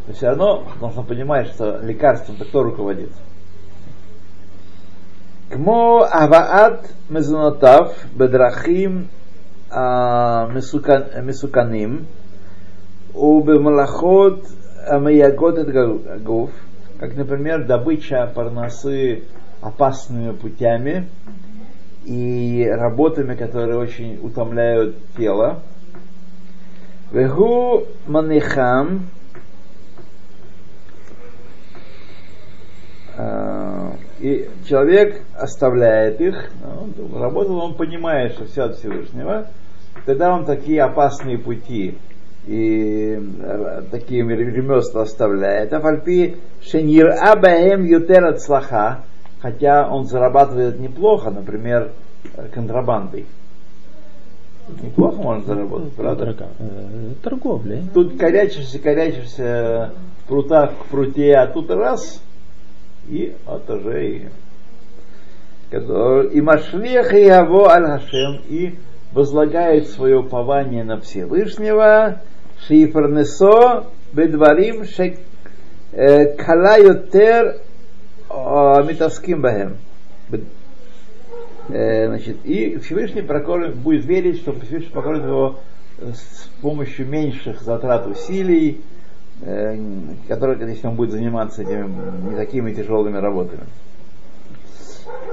Но 0.06 0.14
все 0.14 0.28
равно 0.28 0.64
нужно 0.80 1.02
понимать, 1.02 1.48
что 1.48 1.78
лекарством 1.82 2.36
кто 2.36 2.62
руководит. 2.62 3.10
Кмо 5.51 6.05
аваат 6.11 6.93
мезонотав 7.09 8.05
бедрахим 8.17 9.05
מסוכנים 11.23 12.03
ובמלאכות 13.15 14.47
המייגות 14.87 15.59
את 15.59 15.65
הגוף, 16.09 16.51
как, 16.99 17.15
например, 17.15 17.63
добыча 17.65 18.31
парносы 18.33 19.23
опасными 19.61 20.31
путями 20.31 21.09
и 22.05 22.67
работами, 22.67 23.35
которые 23.35 23.77
очень 23.77 24.19
утомляют 24.21 24.95
тело. 25.15 25.59
Вегу 27.11 27.85
манихам 28.07 29.09
и 34.22 34.48
человек 34.68 35.22
оставляет 35.34 36.20
их, 36.20 36.50
ну, 36.62 37.18
работал, 37.18 37.58
он 37.58 37.74
понимает, 37.74 38.34
что 38.34 38.44
все 38.44 38.62
от 38.62 38.76
Всевышнего, 38.76 39.48
тогда 40.06 40.32
он 40.32 40.44
такие 40.44 40.80
опасные 40.82 41.38
пути 41.38 41.98
и 42.46 43.20
э, 43.40 43.82
такие 43.90 44.22
ремесла 44.22 45.02
оставляет. 45.02 45.72
А 45.72 45.80
фальпи 45.80 46.36
шенир 46.62 47.10
абаем 47.20 47.84
ютер 47.84 48.24
от 48.26 48.40
слаха, 48.40 49.02
хотя 49.40 49.88
он 49.88 50.06
зарабатывает 50.06 50.78
неплохо, 50.78 51.30
например, 51.30 51.90
э, 52.36 52.46
контрабандой. 52.54 53.26
Неплохо 54.82 55.20
можно 55.20 55.44
заработать, 55.44 55.92
правда? 55.94 56.36
Э, 56.60 57.10
Торговля. 57.24 57.82
Тут 57.92 58.16
корячишься, 58.16 58.78
корячишься 58.78 59.90
в 60.22 60.28
прутах 60.28 60.70
к 60.78 60.84
пруте, 60.86 61.34
а 61.34 61.48
тут 61.48 61.70
раз, 61.72 62.22
и 63.08 63.34
вот 63.46 63.68
уже 63.68 64.30
и 66.32 66.40
Машлех 66.40 67.14
и 67.14 67.24
его 67.24 67.68
аль 67.68 68.00
и 68.48 68.74
возлагает 69.12 69.88
свое 69.88 70.18
упование 70.18 70.84
на 70.84 71.00
Всевышнего, 71.00 72.20
Шифернесо 72.66 73.86
бедварим 74.12 74.84
шек 74.84 75.18
э, 75.92 76.36
кала 76.36 76.78
ютер 76.78 77.60
митаским 78.86 79.40
бахем. 79.40 79.76
Э, 81.68 82.06
значит, 82.08 82.44
и 82.44 82.76
Всевышний 82.78 83.22
прокормит, 83.22 83.76
будет 83.76 84.04
верить, 84.04 84.38
что 84.38 84.52
Всевышний 84.52 84.90
прокормит 84.90 85.24
его 85.24 85.60
с 86.00 86.48
помощью 86.60 87.06
меньших 87.06 87.62
затрат 87.62 88.06
усилий, 88.06 88.80
э, 89.42 89.76
которые, 90.28 90.68
если 90.70 90.86
он 90.86 90.96
будет 90.96 91.10
заниматься 91.10 91.62
этими 91.62 91.88
не 92.30 92.36
такими 92.36 92.72
тяжелыми 92.72 93.18
работами. 93.18 93.64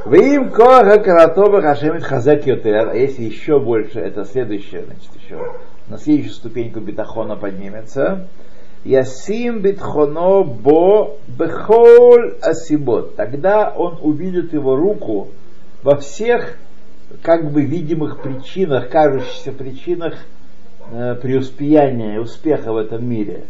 Вим 0.05 0.49
коха 0.49 0.97
каратоба 0.97 1.61
хашемит 1.61 2.03
йотер, 2.45 2.89
а 2.89 2.95
если 2.95 3.23
еще 3.23 3.59
больше, 3.59 3.99
это 3.99 4.25
следующее, 4.25 4.85
значит, 4.85 5.09
еще 5.21 5.53
на 5.87 5.97
следующую 5.97 6.33
ступеньку 6.33 6.79
битахона 6.79 7.35
поднимется. 7.35 8.27
Ясим 8.85 9.61
битхоно 9.61 10.43
бо 10.43 11.17
бехол 11.27 12.17
асибот. 12.41 13.15
Тогда 13.15 13.73
он 13.75 13.99
увидит 14.01 14.53
его 14.53 14.75
руку 14.77 15.29
во 15.83 15.97
всех 15.97 16.57
как 17.21 17.51
бы 17.51 17.63
видимых 17.63 18.21
причинах, 18.21 18.89
кажущихся 18.89 19.51
причинах 19.51 20.13
э, 20.91 21.15
преуспеяния 21.15 22.15
и 22.15 22.19
успеха 22.19 22.71
в 22.71 22.77
этом 22.77 23.05
мире. 23.05 23.43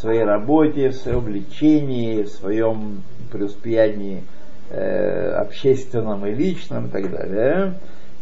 Своей 0.00 0.24
работе, 0.24 0.88
в 0.88 0.94
своем 0.94 1.28
лечении, 1.28 2.22
в 2.22 2.28
своем 2.28 3.02
преуспеянии 3.30 4.24
э, 4.70 5.30
общественном 5.32 6.24
и 6.24 6.30
личном 6.30 6.86
и 6.86 6.88
так 6.88 7.10
далее. 7.10 7.74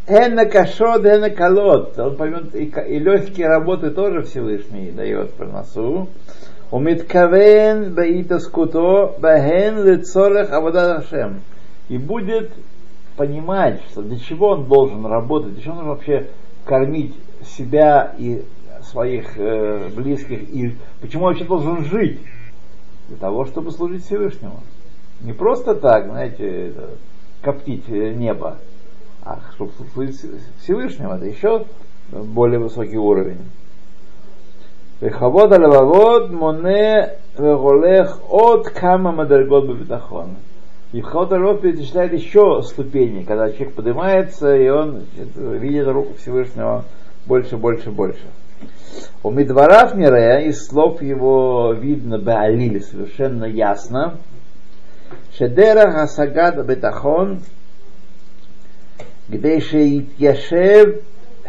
Эна 0.08 0.46
кашот, 0.46 1.04
эна 1.04 1.30
колот. 1.30 1.96
Он 1.96 2.16
поймет, 2.16 2.52
и, 2.52 2.64
и 2.64 2.98
легкие 2.98 3.46
работы 3.46 3.90
тоже 3.90 4.22
Всевышний 4.22 4.90
дает 4.90 5.34
приносу. 5.34 6.08
Умиткавен 6.72 7.94
баитаскуто 7.94 9.14
бахен 9.20 9.84
лицорах 9.86 10.50
авода 10.50 11.00
Хашем. 11.00 11.42
И 11.88 11.96
будет 11.96 12.50
понимать, 13.16 13.82
что 13.90 14.02
для 14.02 14.18
чего 14.18 14.48
он 14.48 14.64
должен 14.64 15.06
работать, 15.06 15.54
для 15.54 15.62
чего 15.62 15.76
он 15.78 15.86
вообще 15.86 16.26
кормить 16.64 17.14
себя 17.44 18.14
и 18.18 18.42
своих 18.90 19.38
э, 19.38 19.90
близких, 19.94 20.42
и 20.51 20.74
почему 21.01 21.24
вообще 21.24 21.44
должен 21.44 21.85
жить. 21.85 22.20
Для 23.09 23.16
того, 23.16 23.46
чтобы 23.46 23.70
служить 23.70 24.05
Всевышнему. 24.05 24.61
Не 25.22 25.33
просто 25.33 25.74
так, 25.74 26.07
знаете, 26.07 26.74
коптить 27.40 27.88
небо, 27.88 28.59
а 29.22 29.40
чтобы 29.55 29.72
служить 29.94 30.20
Всевышнему, 30.61 31.14
это 31.14 31.24
еще 31.24 31.64
более 32.11 32.59
высокий 32.59 32.98
уровень. 32.98 33.40
Вехавод 35.01 35.53
алававод 35.53 36.31
моне 36.31 37.11
веголех 37.37 38.18
от 38.31 38.68
кама 38.70 39.12
мадаргот 39.12 39.68
бебетахон. 39.68 40.37
И 40.92 41.01
вход 41.01 41.33
алававод 41.33 41.61
перечисляет 41.61 42.12
еще 42.12 42.62
ступени, 42.62 43.22
когда 43.22 43.51
человек 43.53 43.74
поднимается, 43.74 44.57
и 44.57 44.68
он 44.68 45.05
видит 45.37 45.87
руку 45.87 46.14
Всевышнего 46.18 46.85
больше, 47.27 47.57
больше, 47.57 47.90
больше. 47.90 48.27
У 49.23 49.31
Медварав 49.31 49.94
Мирея 49.94 50.49
из 50.49 50.66
слов 50.66 51.03
его 51.03 51.73
видно 51.73 52.18
Баалиль 52.18 52.83
совершенно 52.83 53.44
ясно. 53.44 54.18
Шедера 55.37 55.90
Хасагад 55.90 56.64
Бетахон 56.66 57.40
где 59.29 59.61
Шеитьяшев 59.61 61.03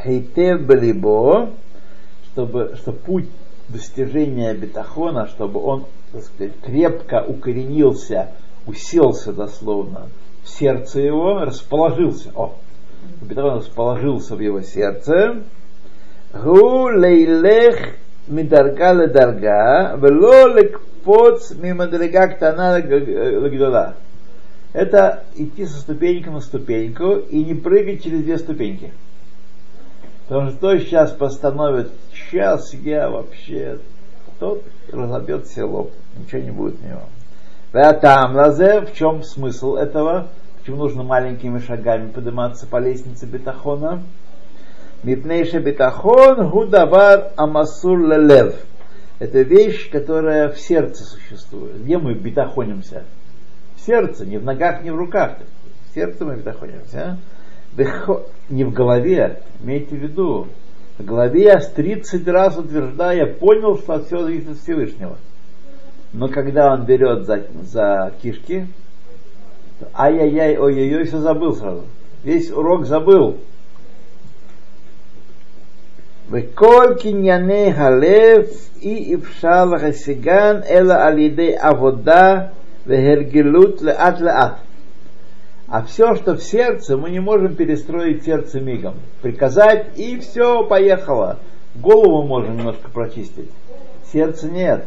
Хейтев 0.04 0.62
Балибо, 0.66 1.52
чтобы, 2.26 2.76
что 2.76 2.92
путь 2.92 3.30
достижения 3.70 4.54
Бетахона, 4.54 5.28
чтобы 5.28 5.62
он, 5.62 5.86
так 6.12 6.24
сказать, 6.24 6.54
крепко 6.62 7.24
укоренился, 7.26 8.32
уселся 8.66 9.34
дословно 9.34 10.08
в 10.44 10.50
сердце 10.50 11.02
его, 11.02 11.40
расположился, 11.40 12.32
о, 12.36 12.56
Бетахон 13.22 13.60
расположился 13.60 14.36
в 14.36 14.40
его 14.40 14.62
сердце, 14.62 15.44
Гу 16.33 16.89
лейлех 16.89 17.77
мидарга 18.29 18.93
ледарга, 18.93 19.97
вело 20.03 20.47
לקפוץ 20.47 21.53
ממדרגה 21.61 22.27
קטנה 22.27 22.79
לגדולה. 23.43 23.93
Это 24.75 25.23
идти 25.37 25.67
со 25.67 25.79
ступеньки 25.79 26.29
на 26.29 26.41
ступеньку 26.41 27.13
и 27.15 27.45
не 27.45 27.55
прыгать 27.55 28.03
через 28.03 28.25
две 28.25 28.39
ступеньки. 28.39 28.93
Потому 30.27 30.49
что 30.49 30.57
кто 30.57 30.79
сейчас 30.79 31.13
постановит, 31.13 31.93
сейчас 32.13 32.75
я 32.75 33.09
вообще, 33.09 33.79
тот 34.41 34.65
разобьет 34.91 35.47
все 35.47 35.63
лоб, 35.63 35.93
ничего 36.17 36.41
не 36.41 36.51
будет 36.51 36.77
у 36.83 36.89
него. 36.89 37.03
А 37.73 37.93
там 37.93 38.35
лазе, 38.35 38.81
в 38.81 38.95
чем 38.95 39.23
смысл 39.23 39.77
этого? 39.77 40.29
Почему 40.59 40.79
нужно 40.79 41.03
маленькими 41.05 41.59
шагами 41.59 42.11
подниматься 42.11 42.67
по 42.67 42.79
лестнице 42.79 43.27
бетахона? 43.27 44.03
Мипнейша 45.04 45.60
бетахон 45.60 46.50
гудавар 46.50 47.32
амасур 47.38 48.00
лелев– 48.00 48.56
это 49.20 49.42
вещь, 49.42 49.90
которая 49.92 50.50
в 50.50 50.58
сердце 50.58 51.04
существует. 51.04 51.84
Где 51.84 51.98
мы 51.98 52.14
бетахонимся? 52.14 53.04
В 53.76 53.82
сердце, 53.82 54.26
не 54.26 54.38
в 54.38 54.46
ногах, 54.46 54.82
не 54.82 54.92
в 54.92 54.96
руках. 54.96 55.38
В 55.90 55.94
сердце 55.94 56.26
мы 56.26 56.38
бетахонимся. 56.38 57.18
Не 58.50 58.64
в 58.64 58.72
голове, 58.72 59.44
имейте 59.62 59.96
в 59.96 60.00
виду. 60.00 60.48
В 60.98 61.06
голове 61.06 61.44
я 61.44 61.60
с 61.60 61.70
30 61.72 62.28
раз 62.30 62.58
утверждая, 62.58 63.26
понял, 63.26 63.78
что 63.78 64.04
все 64.04 64.24
зависит 64.24 64.52
от 64.52 64.58
Всевышнего. 64.58 65.18
Но 66.14 66.30
когда 66.30 66.74
он 66.74 66.86
берет 66.86 67.26
за, 67.26 67.46
за 67.62 68.14
кишки, 68.22 68.68
ай-яй-яй, 69.94 70.58
ой-ой-ой, 70.58 71.04
все 71.04 71.20
забыл 71.20 71.56
сразу. 71.56 71.86
Весь 72.24 72.52
урок 72.52 72.86
забыл. 72.86 73.38
וכל 76.31 76.95
קנייני 77.01 77.73
הלב 77.73 78.45
אי 78.83 79.15
אפשר 79.15 79.65
להשיגן 79.65 80.61
אלא 80.69 80.95
על 80.95 81.19
ידי 81.19 81.53
עבודה 81.59 82.35
והרגלות 82.87 83.83
לאט 83.83 84.21
לאט. 84.21 84.53
А 85.67 85.83
все, 85.83 86.15
что 86.15 86.37
в 86.37 86.43
сердце, 86.43 86.97
мы 86.97 87.11
не 87.11 87.21
можем 87.21 87.57
перестроить 87.57 88.23
сердце 88.25 88.61
мигом. 88.61 88.95
Приказать, 89.23 89.99
и 89.99 90.19
все, 90.19 90.63
поехало. 90.65 91.41
голову 91.75 92.27
можно 92.27 92.53
немножко 92.53 92.91
прочистить, 92.91 93.51
сердце 94.13 94.49
нет. 94.49 94.85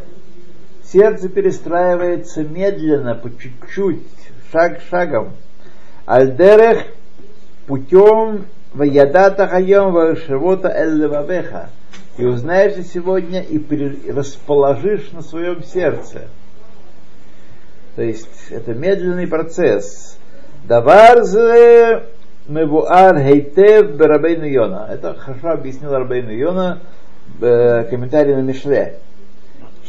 Сердце 0.84 1.28
перестраивается 1.28 2.43
медленно, 2.43 3.15
по 3.15 3.30
чуть-чуть, 3.30 4.08
шаг 4.52 4.80
шагом. 4.89 5.34
Альдерех 6.06 6.86
путем 7.65 8.46
Ваядата 8.75 9.47
хайом 9.47 9.93
ваешивота 9.93 10.69
эллевавеха. 10.69 11.69
И 12.17 12.25
узнаешь 12.25 12.75
сегодня 12.87 13.41
и 13.41 13.59
расположишь 14.11 15.11
на 15.13 15.23
своем 15.23 15.63
сердце. 15.63 16.23
То 17.97 18.03
есть 18.03 18.51
это 18.51 18.75
медленный 18.75 19.27
процесс. 19.27 20.19
Даварзе 20.65 22.05
мевуар 22.49 23.19
хейтев 23.19 23.97
берабейну 23.97 24.47
Йона. 24.47 24.89
Это 24.91 25.15
хорошо 25.15 25.51
объяснил 25.51 25.93
Рабейну 25.93 26.33
Йона 26.33 26.81
э, 27.41 27.83
в 27.83 27.91
комментарии 27.91 28.35
на 28.35 28.41
Мишле. 28.41 28.97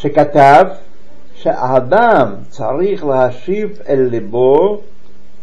Шекатав, 0.02 0.80
шаадам 1.42 2.46
царих 2.52 3.04
лахашив 3.04 3.80
эль 3.86 4.10
либо 4.10 4.82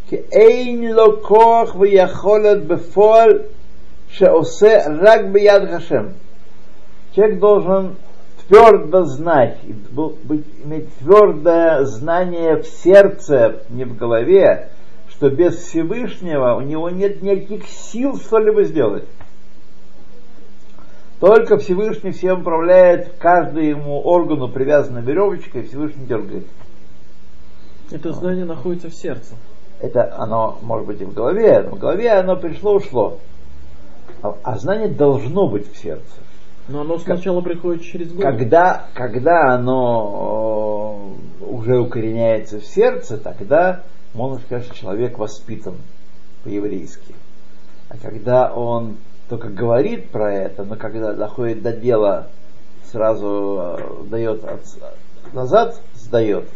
כי 0.09 0.15
אין 0.31 0.91
לו 0.91 1.21
כוח 1.21 1.75
ויכולת 1.79 2.67
בפועל 2.67 3.39
שעושה 4.07 4.77
רק 5.01 5.21
ביד 5.31 5.61
השם. 5.69 6.05
Человек 7.15 7.39
должен 7.39 7.95
твердо 8.47 9.05
знать, 9.05 9.57
иметь 10.63 10.93
твердое 10.99 11.85
знание 11.85 12.57
в 12.57 12.67
сердце, 12.67 13.61
не 13.69 13.85
в 13.85 13.95
голове, 13.95 14.69
что 15.09 15.29
без 15.29 15.55
Всевышнего 15.55 16.55
у 16.55 16.61
него 16.61 16.89
нет 16.89 17.21
никаких 17.21 17.67
сил 17.67 18.17
что-либо 18.17 18.63
сделать. 18.63 19.05
Только 21.19 21.57
Всевышний 21.57 22.11
всем 22.11 22.41
управляет, 22.41 23.13
каждый 23.17 23.69
ему 23.69 24.01
органу 24.01 24.49
привязана 24.49 24.99
веревочкой, 24.99 25.63
Всевышний 25.63 26.05
дергает. 26.05 26.45
Это 27.91 28.11
знание 28.11 28.45
находится 28.45 28.89
в 28.89 28.93
сердце. 28.93 29.35
Это 29.80 30.14
оно 30.18 30.58
может 30.62 30.86
быть 30.86 31.00
и 31.00 31.04
в 31.04 31.14
голове, 31.14 31.62
но 31.62 31.76
в 31.76 31.78
голове 31.78 32.10
оно 32.12 32.36
пришло, 32.36 32.74
ушло. 32.74 33.18
А, 34.22 34.36
а 34.42 34.58
знание 34.58 34.88
должно 34.88 35.48
быть 35.48 35.72
в 35.72 35.76
сердце. 35.76 36.04
Но 36.68 36.82
оно 36.82 36.98
сначала 36.98 37.40
как, 37.40 37.52
приходит 37.52 37.82
через 37.82 38.12
голову. 38.12 38.22
Когда, 38.22 38.86
когда 38.94 39.54
оно 39.54 41.14
уже 41.40 41.78
укореняется 41.78 42.60
в 42.60 42.64
сердце, 42.64 43.16
тогда 43.16 43.82
можно 44.14 44.38
сказать, 44.38 44.66
что 44.66 44.76
человек 44.76 45.18
воспитан 45.18 45.76
по-еврейски. 46.44 47.14
А 47.88 47.96
когда 47.96 48.52
он 48.52 48.98
только 49.28 49.48
говорит 49.48 50.10
про 50.10 50.32
это, 50.32 50.64
но 50.64 50.76
когда 50.76 51.12
доходит 51.12 51.62
до 51.62 51.72
дела, 51.72 52.28
сразу 52.90 53.76
э, 53.78 54.04
дает 54.10 54.44
от, 54.44 54.60
назад, 55.32 55.80
сдает, 55.94 56.48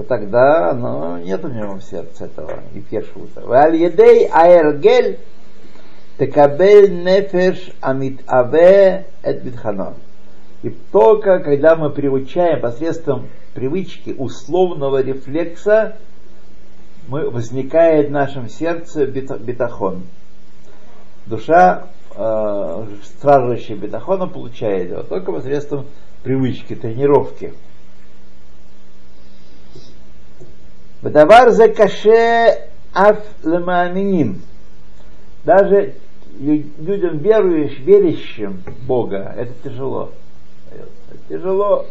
то 0.00 0.02
тогда 0.02 0.72
ну, 0.72 1.18
нет 1.18 1.44
у 1.44 1.48
него 1.48 1.74
в 1.74 1.82
сердце 1.82 2.24
этого 2.24 2.60
и 2.74 2.80
першута. 2.80 3.42
Валь-едей 3.42 4.28
аэргель 4.32 5.18
текабель 6.18 7.02
нефеш 7.04 7.72
амит 7.80 8.22
аве 8.26 9.06
эт 9.22 9.42
битханон. 9.42 9.94
И 10.62 10.70
только 10.90 11.40
когда 11.40 11.76
мы 11.76 11.90
приучаем 11.90 12.60
посредством 12.60 13.28
привычки 13.52 14.14
условного 14.16 15.02
рефлекса, 15.02 15.96
мы, 17.08 17.28
возникает 17.28 18.08
в 18.08 18.12
нашем 18.12 18.48
сердце 18.48 19.04
бетахон. 19.04 20.04
Душа 21.26 21.88
э, 22.16 22.86
стражащий 23.04 23.74
бетахона 23.74 24.26
получает 24.28 24.90
его 24.90 25.02
только 25.02 25.32
посредством 25.32 25.86
привычки, 26.22 26.74
тренировки. 26.74 27.52
Бадавар 31.02 31.50
за 31.50 31.68
каше 31.68 32.58
аф 32.92 33.18
ламаминим. 33.42 34.42
Даже 35.44 35.94
людям 36.38 37.18
верующим 37.18 37.84
верящим 37.84 38.62
Бога, 38.86 39.34
это 39.36 39.52
тяжело. 39.64 40.10
Это 40.70 41.18
тяжело. 41.28 41.86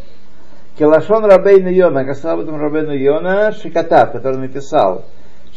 Келашон 0.77 1.25
Рабейна 1.25 1.69
Йона, 1.69 2.05
как 2.05 2.15
сказал 2.15 2.39
об 2.39 2.43
этом 2.43 2.61
Рабейна 2.61 2.91
Йона, 2.91 3.51
Шикатав, 3.51 4.11
который 4.11 4.37
написал, 4.37 5.05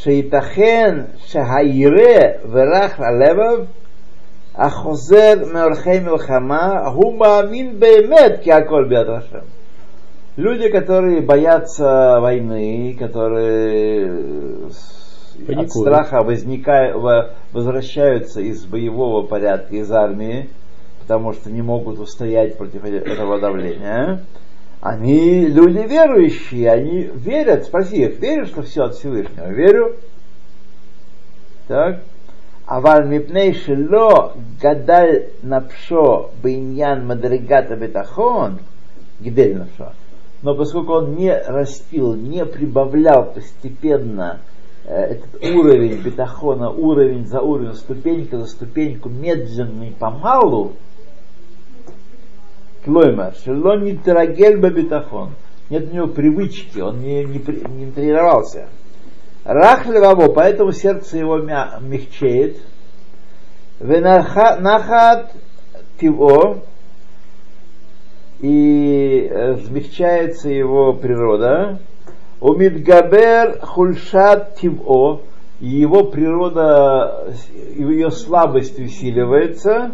Шейтахен 0.02 1.08
Шахаире 1.30 2.40
Верах 2.44 2.98
Алевов 2.98 3.68
Ахозер 4.54 5.46
Меорхей 5.46 6.00
Милхама 6.00 6.92
Гумамин 6.92 7.76
Беймет 7.76 8.40
Киаколь 8.40 8.88
Бедрашем. 8.88 9.44
Люди, 10.36 10.68
которые 10.70 11.20
боятся 11.20 12.18
войны, 12.20 12.96
которые 12.98 14.06
э, 14.08 14.70
Паникуют. 15.46 15.58
от 15.60 15.70
страха 15.70 16.22
возникают, 16.22 16.96
возвращаются 17.52 18.40
из 18.40 18.64
боевого 18.64 19.26
порядка, 19.26 19.76
из 19.76 19.92
армии, 19.92 20.48
потому 21.00 21.34
что 21.34 21.50
не 21.50 21.60
могут 21.60 21.98
устоять 21.98 22.56
против 22.56 22.82
э, 22.84 22.96
этого 22.96 23.40
давления. 23.40 24.22
Они 24.80 25.46
люди 25.46 25.86
верующие, 25.86 26.70
они 26.70 27.10
верят, 27.14 27.64
спроси 27.66 28.04
их, 28.04 28.18
веришь, 28.18 28.48
что 28.48 28.62
все 28.62 28.84
от 28.84 28.94
Всевышнего? 28.94 29.48
Верю. 29.48 29.96
Так. 31.68 32.00
Аваль 32.64 33.06
мипней 33.06 33.52
шело 33.52 34.32
гадаль 34.62 35.26
напшо 35.42 36.30
биньян 36.42 37.06
мадригата 37.06 37.76
бетахон 37.76 38.60
гидель 39.20 39.58
напшо 39.58 39.92
но 40.42 40.54
поскольку 40.54 40.94
он 40.94 41.14
не 41.14 41.32
растил, 41.32 42.14
не 42.14 42.44
прибавлял 42.44 43.32
постепенно 43.32 44.40
э, 44.84 44.94
этот 44.94 45.42
уровень 45.42 46.02
бетахона, 46.02 46.70
уровень 46.70 47.26
за 47.26 47.40
уровень, 47.40 47.74
ступенька 47.74 48.38
за 48.38 48.46
ступеньку, 48.46 49.08
медленно 49.08 49.84
и 49.84 49.90
помалу, 49.92 50.72
Клоймер, 52.84 53.34
шело 53.44 53.78
не 53.78 53.96
трагель 53.96 54.56
бетахон. 54.56 55.30
Нет 55.70 55.90
у 55.90 55.94
него 55.94 56.06
привычки, 56.08 56.80
он 56.80 57.00
не, 57.00 57.24
не, 57.24 57.38
не 57.38 57.92
тренировался. 57.92 58.68
Рах 59.44 59.86
поэтому 60.34 60.72
сердце 60.72 61.18
его 61.18 61.38
мя, 61.38 61.78
мягчеет. 61.80 62.58
Венахат 63.80 65.32
тиво, 65.98 66.58
и 68.42 69.56
смягчается 69.66 70.50
его 70.50 70.92
природа. 70.92 71.78
Умидгабер 72.40 73.60
хульшат 73.60 74.56
тиво, 74.56 75.22
его 75.60 76.04
природа, 76.04 77.32
ее 77.76 78.10
слабость 78.10 78.78
усиливается. 78.80 79.92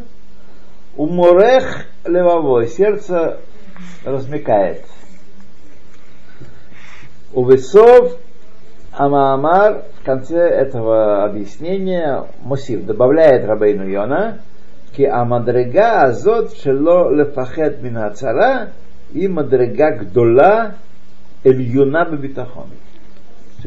Уморех 0.96 1.84
левово, 2.06 2.66
сердце 2.66 3.38
размекает. 4.04 4.84
У 7.34 7.44
весов 7.44 8.16
Амаамар 8.92 9.84
в 10.00 10.04
конце 10.04 10.38
этого 10.38 11.24
объяснения 11.24 12.24
Мусив 12.42 12.87
добавляет 12.87 13.44
Рабейну 13.44 13.87
Йона, 13.87 14.40
ки 14.94 15.03
амадрега 15.03 16.05
азот 16.05 16.57
шело 16.57 17.11
лефахет 17.11 17.83
мин 17.83 17.98
ацара 17.98 18.72
и 19.12 19.29
мадрега 19.29 19.98
гдола 19.98 20.74
эльюна 21.44 22.05
бебитахон. 22.11 22.68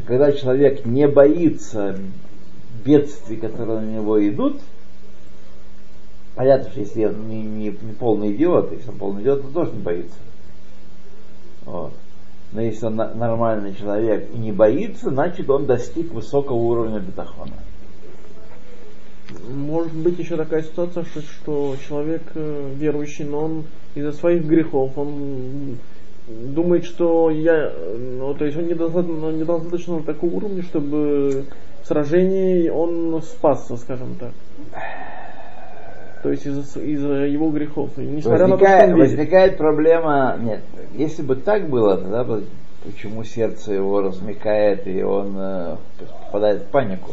Когда 0.06 0.32
человек 0.32 0.86
не 0.86 1.06
боится 1.06 1.96
бедствий, 2.84 3.36
которые 3.36 3.80
на 3.80 3.90
него 3.90 4.26
идут, 4.26 4.60
понятно, 6.34 6.70
что 6.70 6.80
если 6.80 7.04
он 7.04 7.28
не, 7.28 7.42
не, 7.42 7.68
не 7.68 7.92
полный 7.92 8.32
идиот, 8.32 8.72
если 8.72 8.90
он 8.90 8.96
полный 8.96 9.22
идиот, 9.22 9.42
то 9.42 9.48
тоже 9.48 9.72
не 9.72 9.82
боится. 9.82 10.16
Вот. 11.64 11.92
Но 12.52 12.60
если 12.60 12.86
он 12.86 12.96
нормальный 12.96 13.74
человек 13.74 14.28
и 14.32 14.38
не 14.38 14.52
боится, 14.52 15.10
значит 15.10 15.48
он 15.48 15.66
достиг 15.66 16.12
высокого 16.12 16.56
уровня 16.56 17.00
бетахона. 17.00 17.54
Может 19.48 19.94
быть 19.94 20.18
еще 20.18 20.36
такая 20.36 20.62
ситуация, 20.62 21.04
что, 21.04 21.20
что 21.20 21.76
человек 21.88 22.22
э, 22.34 22.70
верующий, 22.76 23.24
но 23.24 23.44
он 23.44 23.64
из-за 23.94 24.12
своих 24.12 24.44
грехов, 24.44 24.96
он 24.96 25.78
думает, 26.26 26.84
что 26.84 27.30
я, 27.30 27.72
ну, 27.96 28.34
то 28.34 28.44
есть 28.44 28.56
он 28.56 28.66
недостаточно, 28.66 29.30
недостаточно 29.30 29.96
на 29.96 30.02
таком 30.02 30.34
уровне, 30.34 30.62
чтобы 30.62 31.44
в 31.82 31.86
сражении 31.86 32.68
он 32.68 33.20
спасся, 33.22 33.76
скажем 33.76 34.14
так. 34.18 34.32
То 36.22 36.30
есть 36.30 36.46
из-за, 36.46 36.80
из 36.80 37.02
его 37.02 37.50
грехов. 37.50 37.90
Несмотря 37.96 38.46
возникает, 38.46 38.88
на 38.90 38.94
то, 38.94 39.00
возникает 39.00 39.56
проблема, 39.58 40.38
нет, 40.40 40.60
если 40.94 41.22
бы 41.22 41.34
так 41.34 41.68
было, 41.68 41.96
тогда 41.96 42.22
бы 42.22 42.44
почему 42.84 43.24
сердце 43.24 43.74
его 43.74 44.00
размекает 44.00 44.86
и 44.86 45.02
он 45.02 45.36
э, 45.36 45.76
попадает 46.26 46.62
в 46.62 46.66
панику. 46.66 47.12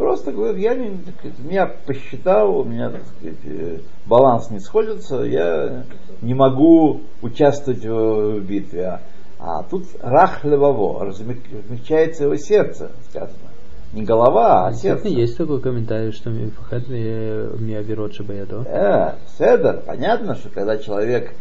Просто 0.00 0.32
говорит, 0.32 0.56
я 0.56 0.74
не, 0.74 0.96
так 0.96 1.14
сказать, 1.18 1.38
меня 1.40 1.66
посчитал, 1.66 2.60
у 2.60 2.64
меня 2.64 2.88
так 2.88 3.02
сказать, 3.04 3.36
э, 3.44 3.80
баланс 4.06 4.50
не 4.50 4.58
сходится, 4.58 5.16
я 5.24 5.84
не 6.22 6.32
могу 6.32 7.02
участвовать 7.20 7.84
в, 7.84 8.38
в 8.38 8.40
битве. 8.40 8.86
А, 8.86 9.00
а 9.38 9.62
тут 9.62 9.84
рах 10.00 10.42
левово, 10.42 11.04
размягчается 11.04 12.24
его 12.24 12.36
сердце, 12.36 12.92
сказано. 13.10 13.50
Не 13.92 14.04
голова, 14.04 14.68
а 14.68 14.72
сердце. 14.72 15.08
Есть 15.08 15.36
такой 15.36 15.60
комментарий, 15.60 16.12
что 16.12 16.30
Мифахат 16.30 16.88
Миавирот 16.88 18.14
Шабаядо? 18.14 18.64
Э, 18.66 19.16
седер, 19.36 19.82
понятно, 19.84 20.34
что 20.34 20.48
когда 20.48 20.78
человек 20.78 21.34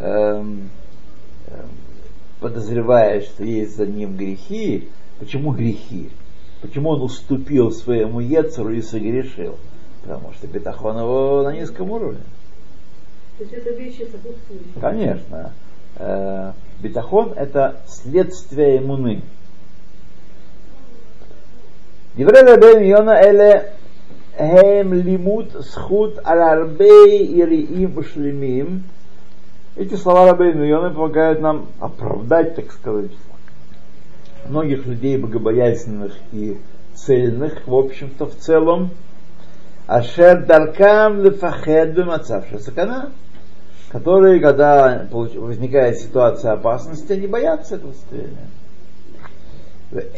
эм, 0.00 0.68
эм, 1.46 1.68
подозревает, 2.40 3.22
что 3.22 3.44
есть 3.44 3.76
за 3.76 3.86
ним 3.86 4.16
грехи, 4.16 4.88
почему 5.20 5.52
грехи? 5.52 6.10
Почему 6.61 6.89
он 6.89 7.01
уступил 7.01 7.71
своему 7.71 8.19
Ецеру 8.19 8.71
и 8.71 8.81
согрешил? 8.81 9.57
Потому 10.03 10.33
что 10.33 10.47
бетахон 10.47 10.97
его 10.97 11.43
на 11.43 11.53
низком 11.53 11.91
уровне. 11.91 12.21
То 13.37 13.43
есть 13.43 13.53
это 13.53 13.71
вещи 13.71 14.07
сопутствующие. 14.11 14.81
Конечно. 14.81 15.53
Э, 15.97 16.53
бетахон 16.79 17.33
это 17.33 17.81
следствие 17.87 18.79
иммуны. 18.79 19.21
דברי 22.17 22.39
רבי 22.47 22.85
יונה 22.85 23.19
אלה 23.19 23.51
הם 24.37 24.93
לימוד 24.93 25.55
זכות 25.59 26.19
על 26.23 26.39
הרבה 26.41 26.95
יראים 27.29 27.97
ושלמים. 27.97 28.81
Эти 29.77 29.95
слова 29.95 30.31
Рабби 30.31 30.45
Йона 30.65 30.89
помогают 30.89 31.41
нам 31.41 31.67
оправдать, 31.81 32.55
так 32.55 32.71
сказать, 32.71 33.11
многих 34.50 34.86
людей 34.86 35.16
богобоязненных 35.16 36.12
и 36.32 36.58
цельных, 36.94 37.66
в 37.66 37.74
общем-то, 37.74 38.26
в 38.26 38.36
целом, 38.36 38.90
Ашер 39.86 40.44
Даркам 40.44 41.22
Лефахед 41.22 41.94
Бемацавша 41.94 42.58
Сакана, 42.58 43.10
которые, 43.90 44.40
когда 44.40 45.06
возникает 45.10 45.98
ситуация 45.98 46.52
опасности, 46.52 47.12
они 47.12 47.26
боятся 47.26 47.76
этого 47.76 47.92
состояния. 47.92 48.46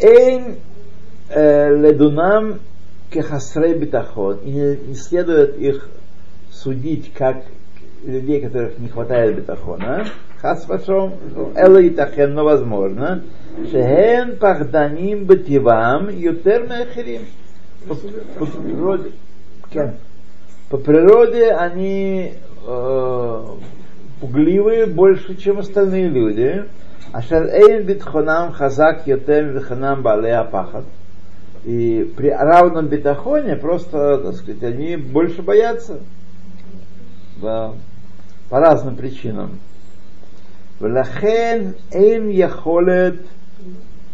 Эйн 0.00 0.56
э, 1.30 1.74
ледунам 1.76 2.60
кехасрей 3.10 3.74
битахон. 3.74 4.38
И 4.44 4.50
не 4.50 4.94
следует 4.94 5.58
их 5.58 5.88
судить 6.50 7.12
как 7.14 7.44
людей, 8.04 8.40
которых 8.40 8.78
не 8.78 8.88
хватает 8.88 9.36
бетахона. 9.36 10.06
Хас 10.40 10.64
пашом, 10.64 11.14
эла 11.54 11.78
и 11.78 11.90
тахен, 11.90 12.34
но 12.34 12.44
возможно. 12.44 13.22
Шехен 13.70 14.36
пахданим 14.38 15.24
бетивам 15.24 16.08
ютер 16.08 16.64
мехерим. 16.64 17.22
По 17.86 17.94
природе, 18.46 19.12
по 20.68 20.78
природе 20.78 21.50
они 21.50 22.34
э, 22.66 23.44
пугливые 24.20 24.86
больше, 24.86 25.36
чем 25.36 25.58
остальные 25.58 26.08
люди. 26.08 26.64
Ашер 27.12 27.46
эйн 27.46 27.84
битхонам 27.84 28.52
хазак 28.52 29.06
ютем 29.06 29.50
виханам 29.50 30.02
балея 30.02 30.44
пахат. 30.44 30.84
И 31.64 32.12
при 32.16 32.30
равном 32.30 32.88
бетахоне 32.88 33.56
просто, 33.56 34.18
так 34.18 34.34
сказать, 34.34 34.62
они 34.64 34.96
больше 34.96 35.42
боятся. 35.42 36.00
Да, 37.40 37.74
по 38.52 38.60
разным 38.60 38.96
причинам. 38.96 39.58
Влахен 40.78 41.74
эйн 41.90 42.28
яхолет 42.28 43.24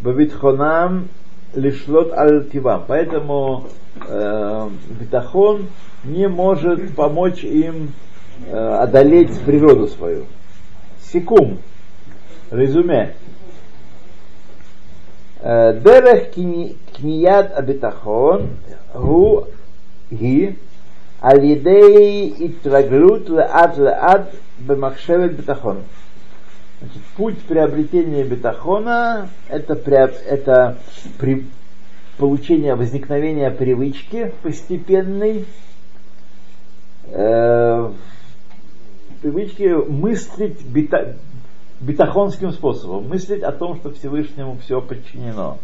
бавитхонам 0.01 1.09
лишлот 1.57 2.13
аль-тивам. 2.13 2.85
Поэтому 2.87 3.67
э, 4.07 4.69
битахон 5.01 5.67
не 6.05 6.29
может 6.29 6.95
помочь 6.95 7.43
им 7.43 7.95
э, 8.47 8.57
одолеть 8.57 9.37
природу 9.41 9.89
свою. 9.89 10.27
Секум. 11.03 11.59
Резюме. 12.53 13.17
Э, 15.41 15.81
Дерех 15.81 16.31
киньяд 16.31 17.59
абитахон 17.59 18.51
гу 18.95 19.49
ги 20.13 20.57
על 21.22 21.44
ידי 21.44 22.34
התרגלות 22.40 23.30
לאט 23.30 23.78
לאט 23.78 24.28
במחשבת 24.66 25.32
ביטחון. 25.32 25.82
Значит, 26.82 27.02
путь 27.16 27.40
приобретения 27.48 28.26
бетахона 28.26 29.30
это, 29.48 29.74
это 30.28 30.78
при, 31.18 31.46
получение 32.18 32.76
возникновения 32.76 33.50
привычки 33.52 34.34
постепенной, 34.42 35.46
э, 37.08 37.92
привычки 39.22 39.64
мыслить 39.90 40.66
бета, 40.66 41.16
бетахонским 41.80 42.52
способом, 42.52 43.08
мыслить 43.08 43.44
о 43.44 43.52
том, 43.52 43.78
что 43.78 43.92
Всевышнему 43.92 44.58
все 44.62 44.82
подчинено. 44.82 45.60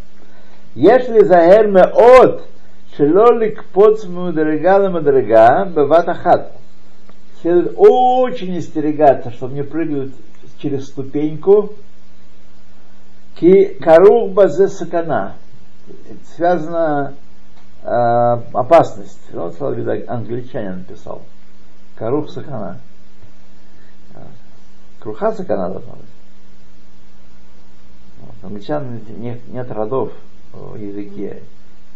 Если 0.74 1.22
заэрме 1.24 1.82
от 1.82 2.48
шелолик 2.95 3.65
под 3.65 4.03
мудрега 4.05 4.89
мудрега 4.89 5.65
быват 5.65 6.07
ахат. 6.07 6.53
Следует 7.41 7.73
очень 7.77 8.57
остерегаться, 8.57 9.31
чтобы 9.31 9.53
не 9.53 9.63
прыгают 9.63 10.13
через 10.57 10.87
ступеньку. 10.87 11.73
Ки 13.35 13.77
карух 13.81 14.31
базе 14.31 14.67
сакана. 14.67 15.35
Связана 16.35 17.13
э, 17.83 17.87
опасность. 17.87 19.19
Вот, 19.31 19.59
видно, 19.75 20.01
англичанин 20.07 20.79
написал. 20.79 21.21
Карух 21.95 22.29
сакана. 22.29 22.79
Круха 24.99 25.33
сакана 25.33 25.69
должна 25.69 25.93
быть. 25.93 26.05
Вот. 28.21 28.35
Англичан 28.41 29.01
нет, 29.17 29.47
нет 29.49 29.71
родов 29.71 30.13
в 30.51 30.77
языке. 30.77 31.43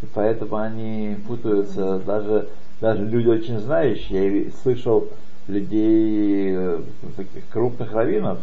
И 0.02 0.06
поэтому 0.14 0.56
они 0.56 1.16
путаются. 1.26 1.98
Даже, 2.00 2.48
даже 2.80 3.04
люди 3.04 3.28
очень 3.28 3.58
знающие. 3.58 4.44
Я 4.44 4.50
слышал 4.62 5.08
людей, 5.46 6.54
э, 6.54 6.80
таких 7.16 7.48
крупных 7.50 7.92
раввинов, 7.92 8.38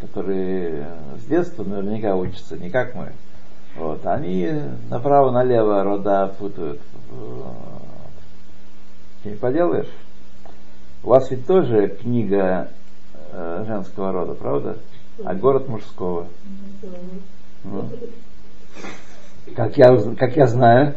которые 0.00 0.88
с 1.18 1.24
детства 1.26 1.64
наверняка 1.64 2.16
учатся, 2.16 2.56
не 2.56 2.70
как 2.70 2.94
мы. 2.94 3.12
Вот, 3.76 4.06
они 4.06 4.50
направо-налево 4.88 5.82
рода 5.82 6.34
путают. 6.38 6.80
Что 9.20 9.30
не 9.30 9.36
поделаешь? 9.36 9.90
У 11.02 11.08
вас 11.08 11.30
ведь 11.30 11.46
тоже 11.46 11.88
книга 11.88 12.68
э, 13.32 13.64
женского 13.66 14.12
рода, 14.12 14.34
правда? 14.34 14.78
А 15.24 15.34
город 15.34 15.68
мужского. 15.68 16.28
Ну. 17.64 17.88
Как 19.54 19.76
я, 19.76 19.96
как 20.18 20.36
я 20.36 20.46
знаю. 20.46 20.94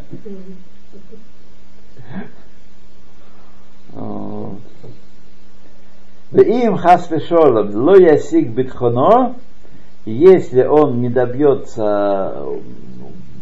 Им 6.34 6.78
хасвешолом 6.78 7.76
ло 7.76 7.95
ясик 7.98 8.50
битхоно, 8.50 9.36
если 10.06 10.64
он 10.64 11.02
не 11.02 11.10
добьется 11.10 12.45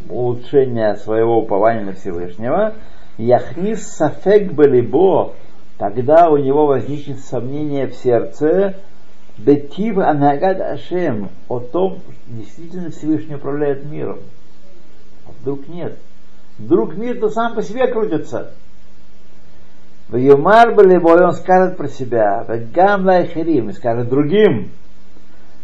улучшения 0.09 0.95
своего 0.95 1.39
упования 1.39 1.83
на 1.83 1.93
Всевышнего, 1.93 2.73
яхнис 3.17 3.87
сафек 3.87 4.53
балибо, 4.53 5.33
тогда 5.77 6.29
у 6.29 6.37
него 6.37 6.67
возникнет 6.67 7.19
сомнение 7.19 7.87
в 7.87 7.95
сердце, 7.95 8.75
бетив 9.37 9.97
анагад 9.97 10.61
ашем, 10.61 11.29
о 11.49 11.59
том, 11.59 11.99
действительно 12.27 12.91
Всевышний 12.91 13.35
управляет 13.35 13.85
миром. 13.85 14.19
Вдруг 15.41 15.67
нет. 15.67 15.97
Вдруг 16.57 16.95
мир-то 16.95 17.29
сам 17.29 17.55
по 17.55 17.61
себе 17.61 17.87
крутится. 17.87 18.53
В 20.07 20.17
Юмар 20.17 20.73
Балибой 20.73 21.23
он 21.23 21.33
скажет 21.33 21.77
про 21.77 21.87
себя, 21.87 22.45
Гам 22.73 23.05
Лайхерим, 23.05 23.69
и 23.69 23.73
скажет 23.73 24.07
другим, 24.07 24.71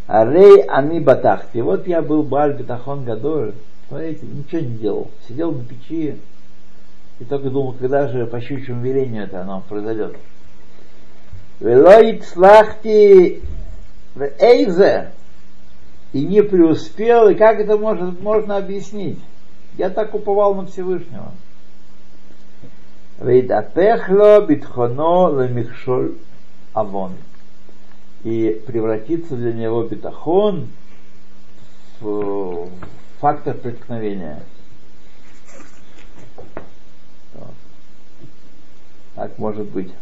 Арей 0.07 0.63
Ани 0.63 0.99
Батахти. 0.99 1.61
Вот 1.61 1.87
я 1.87 2.01
был 2.01 2.23
Баль 2.23 2.57
Бетахон 2.57 3.05
Гадоль. 3.05 3.53
Смотрите, 3.87 4.25
ничего 4.25 4.61
не 4.61 4.77
делал. 4.77 5.11
Сидел 5.27 5.51
на 5.51 5.63
печи 5.63 6.17
и 7.19 7.23
только 7.23 7.49
думал, 7.49 7.73
когда 7.73 8.07
же 8.07 8.25
по 8.25 8.41
щучьему 8.41 8.81
велению 8.81 9.25
это 9.25 9.41
оно 9.41 9.63
произойдет. 9.69 10.15
Велоит 11.59 12.25
слахти 12.25 13.43
в 14.15 14.21
Эйзе 14.39 15.11
и 16.13 16.25
не 16.25 16.41
преуспел, 16.41 17.29
и 17.29 17.35
как 17.35 17.59
это 17.59 17.77
может, 17.77 18.19
можно 18.21 18.57
объяснить? 18.57 19.19
Я 19.77 19.89
так 19.89 20.13
уповал 20.13 20.55
на 20.55 20.65
Всевышнего. 20.65 21.31
Вейдапех 23.19 24.09
ло 24.09 24.41
битхоно 24.41 25.41
лемихшоль 25.41 26.15
авон. 26.73 27.13
И 28.23 28.61
превратится 28.67 29.35
для 29.35 29.53
него 29.53 29.83
битахон 29.83 30.69
в 31.99 32.69
фактор 33.19 33.55
преткновения. 33.55 34.43
Так 39.15 39.37
может 39.37 39.69
быть. 39.69 39.93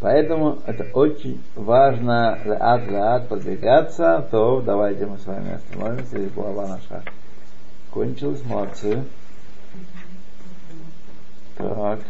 Поэтому 0.00 0.58
это 0.66 0.84
очень 0.92 1.42
важно 1.56 2.38
ад 2.60 2.92
ад 2.92 3.28
подвигаться, 3.28 4.28
то 4.30 4.60
давайте 4.60 5.06
мы 5.06 5.18
с 5.18 5.26
вами 5.26 5.54
остановимся, 5.54 6.18
здесь 6.18 6.32
глава 6.32 6.68
наша 6.68 7.02
Кончилась 7.90 8.44
марция. 8.44 9.04
Так. 11.56 12.00